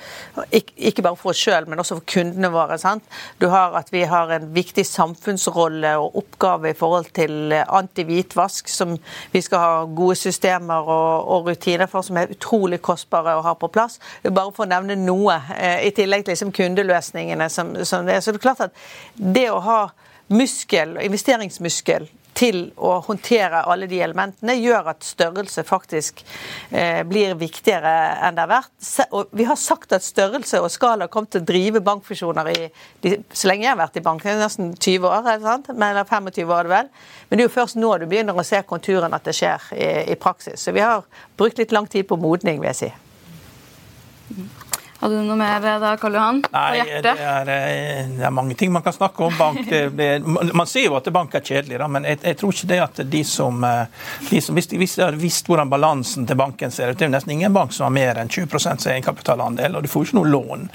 ikke, 0.49 0.77
ikke, 0.77 1.05
bare 1.05 1.19
for 1.19 1.35
oss 1.35 1.43
sjøl, 1.43 1.69
men 1.69 1.83
også 1.83 1.99
for 1.99 2.09
kundene 2.15 2.53
våre. 2.55 2.79
sant? 2.81 3.05
Du 3.43 3.51
har 3.53 3.77
at 3.79 3.93
vi 3.93 4.07
har 4.09 4.33
en 4.33 4.49
viktig 4.55 4.87
samfunnsrolle 4.87 5.97
og 6.01 6.17
oppgave 6.23 6.73
i 6.73 6.79
forhold 6.79 7.13
til 7.17 7.53
antihvitvask, 7.61 8.71
som 8.71 8.97
vi 9.33 9.45
skal 9.45 9.65
ha 9.65 9.85
gode 9.85 10.17
systemer 10.21 10.70
systemer 10.71 10.89
og, 10.89 11.29
og, 11.29 11.49
rutiner 11.49 11.87
for 11.87 12.03
som 12.03 12.17
er 12.17 12.31
utrolig 12.31 12.81
kostbare 12.81 13.37
å 13.37 13.43
ha 13.43 13.55
på 13.55 13.69
plass. 13.69 14.01
Bare 14.23 14.53
for 14.53 14.65
å 14.65 14.69
nevne 14.69 14.97
noe, 14.97 15.41
eh, 15.57 15.87
i 15.87 15.91
tillegg 15.91 16.25
til 16.25 16.35
liksom 16.35 16.53
kundeløsningene. 16.53 17.49
Som, 17.51 17.85
som 17.85 18.07
det. 18.07 18.23
Så 18.23 18.33
det 18.33 18.39
er 18.39 18.43
klart 18.43 18.61
at 18.61 18.73
det 19.15 19.51
å 19.51 19.61
ha 19.61 19.91
muskel, 20.29 20.99
investeringsmuskel 21.03 22.09
til 22.37 22.61
å 22.77 22.93
håndtere 23.05 23.63
alle 23.69 23.89
de 23.91 24.01
elementene, 24.03 24.55
gjør 24.61 24.93
at 24.93 25.07
størrelse 25.07 25.65
faktisk 25.67 26.23
eh, 26.71 27.03
blir 27.09 27.35
viktigere 27.41 27.93
enn 28.27 28.37
det 28.37 28.45
har 28.45 28.53
vært. 28.53 28.91
Og 29.17 29.35
vi 29.37 29.47
har 29.49 29.59
sagt 29.61 29.93
at 29.97 30.07
størrelse 30.07 30.63
og 30.63 30.71
skala 30.73 31.11
kom 31.13 31.27
til 31.27 31.43
å 31.43 31.49
drive 31.49 31.83
bankfusjoner 31.85 32.53
i, 32.53 32.71
de, 33.05 33.17
så 33.33 33.51
lenge 33.51 33.67
jeg 33.67 33.73
har 33.73 33.81
vært 33.83 34.01
i 34.01 34.05
bank, 34.07 34.25
nesten 34.41 34.73
20 34.77 35.11
år, 35.11 35.31
eller 35.35 36.05
25 36.05 36.55
år, 36.55 36.71
det 36.71 36.75
vel. 36.77 36.91
Men 37.29 37.39
det 37.39 37.45
er 37.45 37.49
jo 37.49 37.57
først 37.59 37.79
nå 37.81 37.93
du 38.01 38.09
begynner 38.11 38.39
å 38.39 38.47
se 38.47 38.63
konturen 38.69 39.15
at 39.17 39.27
det 39.27 39.37
skjer 39.37 39.71
i, 39.77 39.91
i 40.15 40.19
praksis. 40.21 40.61
Så 40.63 40.75
vi 40.77 40.85
har 40.85 41.07
brukt 41.39 41.61
litt 41.61 41.75
lang 41.75 41.91
tid 41.91 42.09
på 42.09 42.19
modning, 42.21 42.63
vil 42.63 42.73
jeg 42.73 42.83
si. 42.85 42.93
Hadde 45.01 45.17
du 45.17 45.25
noe 45.25 45.37
mer 45.41 45.65
da, 45.81 45.95
Karl 45.97 46.15
Johan? 46.19 46.43
På 46.45 46.53
Nei, 46.53 46.77
hjertet? 46.77 47.07
det 47.17 47.25
er, 47.25 47.51
eh, 47.55 48.09
det 48.19 48.25
er 48.29 48.33
mange 48.37 48.55
ting 48.55 48.73
man 48.73 48.83
kan 48.85 48.93
snakke 48.93 49.25
om. 49.25 49.37
Bank, 49.39 49.63
det, 49.97 50.09
man 50.27 50.69
sier 50.69 50.91
jo 50.91 50.97
at 50.99 51.09
bank 51.15 51.35
er 51.39 51.41
kjedelig, 51.41 51.79
da, 51.81 51.87
men 51.89 52.05
jeg, 52.05 52.19
jeg 52.21 52.37
tror 52.37 52.53
ikke 52.53 52.69
det 52.69 52.81
at 52.85 53.01
de 53.15 53.23
som, 53.25 53.65
eh, 53.65 54.11
de 54.29 54.41
som 54.45 54.59
hvis, 54.59 54.69
de, 54.69 54.81
hvis 54.83 54.99
de 54.99 55.05
hadde 55.07 55.21
visst 55.23 55.49
hvordan 55.49 55.73
balansen 55.73 56.27
til 56.29 56.37
banken 56.37 56.75
ser 56.75 56.93
ut 56.93 56.99
Det 56.99 57.07
er 57.07 57.09
jo 57.09 57.15
nesten 57.15 57.33
ingen 57.33 57.57
bank 57.57 57.73
som 57.73 57.87
har 57.87 57.95
mer 57.97 58.21
enn 58.21 58.29
20% 58.29 58.85
egenkapitalandel, 58.93 59.79
og 59.79 59.87
du 59.87 59.89
får 59.89 60.05
jo 60.05 60.11
ikke 60.11 60.19
noe 60.21 60.33
lån 60.35 60.69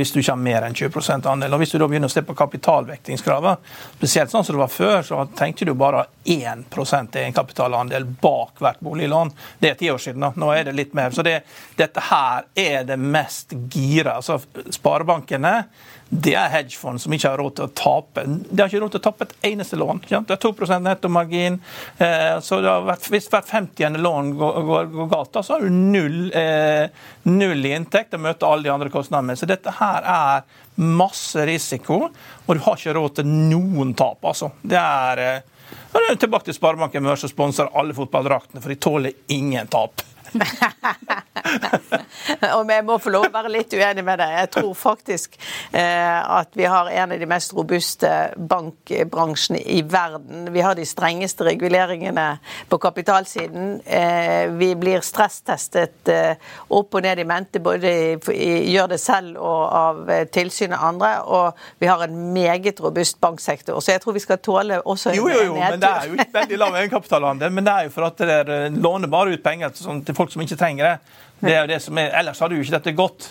hvis 0.00 0.14
du 0.14 0.22
ikke 0.22 0.32
har 0.32 0.40
mer 0.40 0.64
enn 0.64 0.78
20 0.80 1.28
andel. 1.28 1.52
Og 1.52 1.60
Hvis 1.60 1.74
du 1.74 1.78
da 1.78 1.88
begynner 1.90 2.08
å 2.08 2.12
se 2.12 2.24
på 2.24 2.36
kapitalvektingskravet, 2.38 3.68
spesielt 3.98 4.32
sånn 4.32 4.46
som 4.46 4.56
det 4.56 4.62
var 4.62 4.72
før, 4.72 5.04
så 5.04 5.20
tenkte 5.36 5.68
du 5.68 5.74
bare 5.76 6.06
1% 6.24 7.20
egenkapitalandel 7.20 8.08
bak 8.24 8.64
hvert 8.64 8.80
boliglån. 8.80 9.32
Det 9.60 9.74
er 9.74 9.78
ti 9.80 9.92
år 9.92 10.00
siden. 10.00 10.24
da, 10.24 10.32
Nå 10.36 10.50
er 10.56 10.70
det 10.70 10.76
litt 10.78 10.96
mer. 10.96 11.12
Så 11.12 11.24
det, 11.26 11.42
dette 11.76 12.08
her 12.08 12.48
er 12.54 12.88
det 12.88 12.96
mest 13.00 13.49
gira. 13.52 14.18
Altså, 14.20 14.40
sparebankene 14.74 15.54
det 16.10 16.32
er 16.34 16.50
hedgefond 16.50 16.98
som 16.98 17.12
ikke 17.14 17.30
har 17.30 17.38
råd 17.38 17.52
til 17.54 17.68
å 17.68 17.72
tape. 17.78 18.24
De 18.26 18.58
har 18.58 18.66
ikke 18.66 18.80
råd 18.82 18.94
til 18.96 19.00
å 19.00 19.04
tape 19.04 19.26
et 19.28 19.34
eneste 19.52 19.78
lån. 19.78 20.00
Ikke? 20.02 20.18
Det 20.26 20.34
er 20.34 20.40
2 20.42 20.78
nettomargin. 20.82 21.60
Eh, 22.02 22.40
så 22.42 22.58
vært, 22.60 23.06
hvis 23.12 23.30
hvert 23.30 23.46
50. 23.46 24.00
lån 24.02 24.32
går, 24.40 24.58
går, 24.66 24.88
går 24.96 25.10
galt, 25.12 25.30
da, 25.36 25.44
så 25.46 25.54
har 25.54 25.62
du 25.62 25.70
null, 25.70 26.32
eh, 26.34 26.90
null 27.30 27.62
i 27.62 27.74
inntekt 27.76 28.18
og 28.18 28.24
møter 28.26 28.50
alle 28.50 28.66
de 28.66 28.74
andre 28.74 28.90
kostnadene. 28.90 29.38
Så 29.38 29.46
dette 29.46 29.76
her 29.78 30.10
er 30.16 30.42
masse 30.82 31.46
risiko, 31.46 32.02
og 32.10 32.50
du 32.50 32.64
har 32.66 32.80
ikke 32.80 32.96
råd 32.98 33.20
til 33.20 33.30
noen 33.30 33.94
tap. 33.94 34.18
altså. 34.24 34.50
Det 34.62 34.82
er... 34.82 35.24
Eh, 35.28 35.56
tilbake 36.18 36.48
til 36.48 36.58
Sparebanken 36.58 37.06
Møre, 37.06 37.22
som 37.22 37.30
sponser 37.30 37.70
alle 37.78 37.94
fotballdraktene, 37.94 38.58
for 38.58 38.74
de 38.74 38.82
tåler 38.82 39.12
ingen 39.30 39.70
tap. 39.70 40.02
og 42.56 42.70
jeg 42.70 42.86
må 42.86 42.98
få 43.02 43.10
lov 43.14 43.24
å 43.28 43.34
være 43.34 43.52
litt 43.52 43.74
uenig 43.74 44.04
med 44.06 44.16
deg. 44.22 44.30
Jeg 44.42 44.50
tror 44.56 44.72
faktisk 44.78 45.28
eh, 45.72 46.20
at 46.20 46.50
vi 46.58 46.66
har 46.70 46.90
en 46.90 47.12
av 47.16 47.22
de 47.22 47.30
mest 47.30 47.54
robuste 47.56 48.10
bankbransjene 48.36 49.60
i 49.64 49.80
verden. 49.86 50.52
Vi 50.54 50.64
har 50.64 50.74
de 50.78 50.86
strengeste 50.88 51.46
reguleringene 51.48 52.28
på 52.68 52.76
kapitalsiden. 52.82 53.80
Eh, 53.84 54.44
vi 54.60 54.74
blir 54.78 55.00
stresstestet 55.06 56.12
eh, 56.12 56.34
opp 56.68 56.94
og 56.94 57.00
ned 57.06 57.18
i 57.22 57.28
mente, 57.28 57.58
både 57.64 57.90
i, 57.90 58.16
i, 58.34 58.50
gjør 58.74 58.88
det 58.94 59.00
selv 59.02 59.30
og 59.40 59.62
av 59.70 59.96
tilsynet 60.30 60.50
tilsyn 60.50 60.74
og 60.74 60.86
andre. 60.88 61.10
Og 61.24 61.80
vi 61.80 61.86
har 61.86 62.04
en 62.04 62.16
meget 62.34 62.80
robust 62.80 63.20
banksektor. 63.20 63.80
Så 63.80 63.94
jeg 63.94 64.02
tror 64.02 64.12
vi 64.12 64.20
skal 64.20 64.38
tåle 64.38 64.80
også 64.84 65.10
en 65.10 65.16
Jo, 65.16 65.28
jo, 65.28 65.42
jo, 65.50 65.54
men 65.54 65.80
det 65.80 65.90
er 65.90 66.08
jo 66.08 66.18
ikke 66.18 66.34
veldig 66.34 66.58
lav 66.58 66.76
egenkapitalandel. 66.80 67.52
Men 67.52 67.66
det 67.66 67.72
er 67.72 67.88
jo 67.88 67.94
for 67.94 68.08
at 68.08 68.18
dere 68.18 68.58
låner 68.74 69.08
bare 69.08 69.34
ut 69.34 69.42
penger 69.42 69.72
til, 69.74 69.86
sånn, 69.86 70.02
til 70.04 70.14
folk 70.14 70.19
som 70.28 70.42
ikke 70.44 70.56
trenger 70.60 70.84
det. 70.84 70.96
Det 71.40 71.54
er 71.54 71.60
jo 71.62 71.70
det 71.72 71.80
som 71.82 71.98
er, 71.98 72.12
Ellers 72.20 72.38
hadde 72.44 72.58
jo 72.58 72.60
ikke 72.60 72.76
dette 72.76 72.92
gått. 72.92 73.30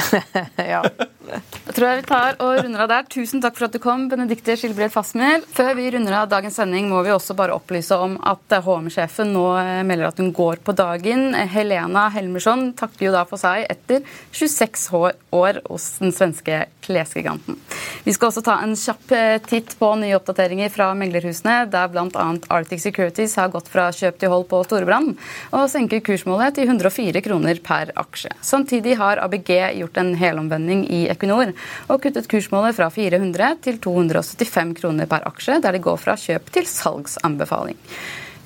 ja. 0.72 0.84
Jeg 1.30 1.74
tror 1.76 1.86
jeg 1.86 2.00
vi 2.00 2.06
tar 2.08 2.38
og 2.42 2.60
runder 2.64 2.84
av 2.84 2.90
der. 2.90 3.06
Tusen 3.12 3.42
takk 3.42 3.56
for 3.58 3.68
at 3.68 3.74
du 3.76 3.80
kom, 3.82 4.08
Benedikte 4.10 4.56
Skilbred 4.58 4.92
Fasmel. 4.94 5.44
Før 5.54 5.72
vi 5.78 5.88
runder 5.94 6.16
av 6.20 6.30
dagens 6.32 6.58
sending, 6.58 6.88
må 6.90 7.02
vi 7.06 7.12
også 7.14 7.36
bare 7.38 7.54
opplyse 7.56 7.96
om 7.96 8.16
at 8.26 8.58
HM-sjefen 8.66 9.32
nå 9.34 9.44
eh, 9.60 9.82
melder 9.86 10.10
at 10.10 10.20
hun 10.22 10.32
går 10.36 10.62
på 10.66 10.74
dagen. 10.78 11.30
Helena 11.54 12.08
Helmersson 12.14 12.70
takker 12.78 13.08
jo 13.08 13.14
da 13.14 13.24
for 13.28 13.40
seg 13.40 13.66
etter 13.70 14.02
26 14.34 14.88
år 15.36 15.62
hos 15.68 15.86
den 16.02 16.14
svenske 16.16 16.64
klesgiganten. 16.84 17.58
Vi 18.04 18.14
skal 18.14 18.30
også 18.30 18.42
ta 18.44 18.56
en 18.64 18.74
kjapp 18.78 19.14
eh, 19.14 19.36
titt 19.46 19.76
på 19.78 19.92
nye 20.00 20.16
oppdateringer 20.18 20.72
fra 20.72 20.90
meglerhusene, 20.98 21.62
der 21.70 21.90
bl.a. 21.92 22.26
Arctic 22.50 22.82
Securities 22.82 23.36
har 23.38 23.52
gått 23.52 23.70
fra 23.70 23.90
kjøp 23.94 24.18
til 24.20 24.32
hold 24.32 24.48
på 24.50 24.62
Storebrand 24.66 25.14
og 25.54 25.66
senker 25.70 26.02
kursmålet 26.04 26.56
til 26.58 26.70
104 26.70 27.22
kroner 27.24 27.60
per 27.64 27.92
aksje. 28.00 28.32
Samtidig 28.44 28.96
har 29.00 29.20
ABG 29.22 29.52
gjort 29.80 30.00
en 30.00 30.14
helomvending 30.18 30.84
i 30.90 31.02
Equinor 31.20 31.52
og 31.92 32.00
kuttet 32.00 32.30
kursmålet 32.32 32.78
fra 32.80 32.88
400 32.88 33.52
til 33.68 33.78
275 33.84 34.74
kroner 34.80 35.10
per 35.10 35.28
aksje, 35.28 35.60
der 35.60 35.76
de 35.76 35.84
går 35.84 36.00
fra 36.00 36.16
kjøp 36.16 36.50
til 36.56 36.66
salgsanbefaling. 36.66 37.78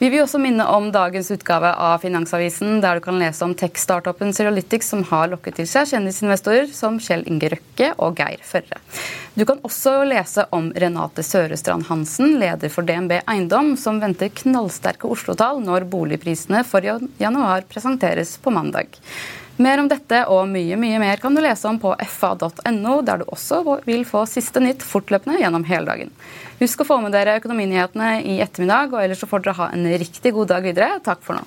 Vi 0.01 0.09
vil 0.11 0.25
også 0.25 0.41
minne 0.43 0.65
om 0.67 0.89
dagens 0.93 1.29
utgave 1.31 1.69
av 1.71 2.01
Finansavisen, 2.03 2.81
der 2.83 2.99
du 2.99 3.05
kan 3.05 3.21
lese 3.21 3.45
om 3.47 3.53
tech-startupen 3.55 4.35
Zeralytics, 4.35 4.89
som 4.91 5.05
har 5.07 5.31
lokket 5.31 5.61
til 5.61 5.69
seg 5.71 5.87
kjendisinvestorer 5.93 6.67
som 6.75 6.99
Kjell 6.99 7.23
Inge 7.31 7.53
Røkke 7.53 7.93
og 8.03 8.19
Geir 8.19 8.43
Førre. 8.43 8.81
Du 9.39 9.45
kan 9.47 9.63
også 9.67 10.01
lese 10.11 10.49
om 10.55 10.73
Renate 10.75 11.23
Sørestrand 11.23 11.87
Hansen, 11.87 12.35
leder 12.43 12.75
for 12.75 12.87
DNB 12.87 13.21
Eiendom, 13.23 13.77
som 13.79 14.03
venter 14.03 14.35
knallsterke 14.43 15.07
Oslo-tall 15.15 15.63
når 15.63 15.87
boligprisene 15.95 16.65
for 16.67 16.83
januar 16.83 17.65
presenteres 17.71 18.35
på 18.43 18.51
mandag. 18.55 18.99
Mer 19.57 19.79
om 19.79 19.87
dette 19.87 20.25
og 20.35 20.49
mye 20.51 20.75
mye 20.81 20.99
mer 20.99 21.21
kan 21.23 21.37
du 21.37 21.39
lese 21.45 21.69
om 21.71 21.77
på 21.79 21.93
fa.no, 22.11 22.95
der 23.07 23.21
du 23.21 23.29
også 23.29 23.61
vil 23.87 24.03
få 24.09 24.25
siste 24.27 24.63
nytt 24.63 24.83
fortløpende 24.83 25.39
gjennom 25.39 25.67
hele 25.69 25.87
dagen. 25.87 26.11
Husk 26.59 26.83
å 26.83 26.89
få 26.89 26.99
med 27.05 27.15
dere 27.15 27.37
økonominyhetene 27.39 28.17
i 28.27 28.41
ettermiddag, 28.43 28.97
og 28.97 29.05
ellers 29.05 29.23
så 29.23 29.31
får 29.31 29.45
dere 29.45 29.59
ha 29.61 29.71
en 29.77 29.87
riktig 30.03 30.35
god 30.35 30.51
dag 30.57 30.67
videre. 30.67 30.99
Takk 31.07 31.23
for 31.23 31.39
nå. 31.39 31.47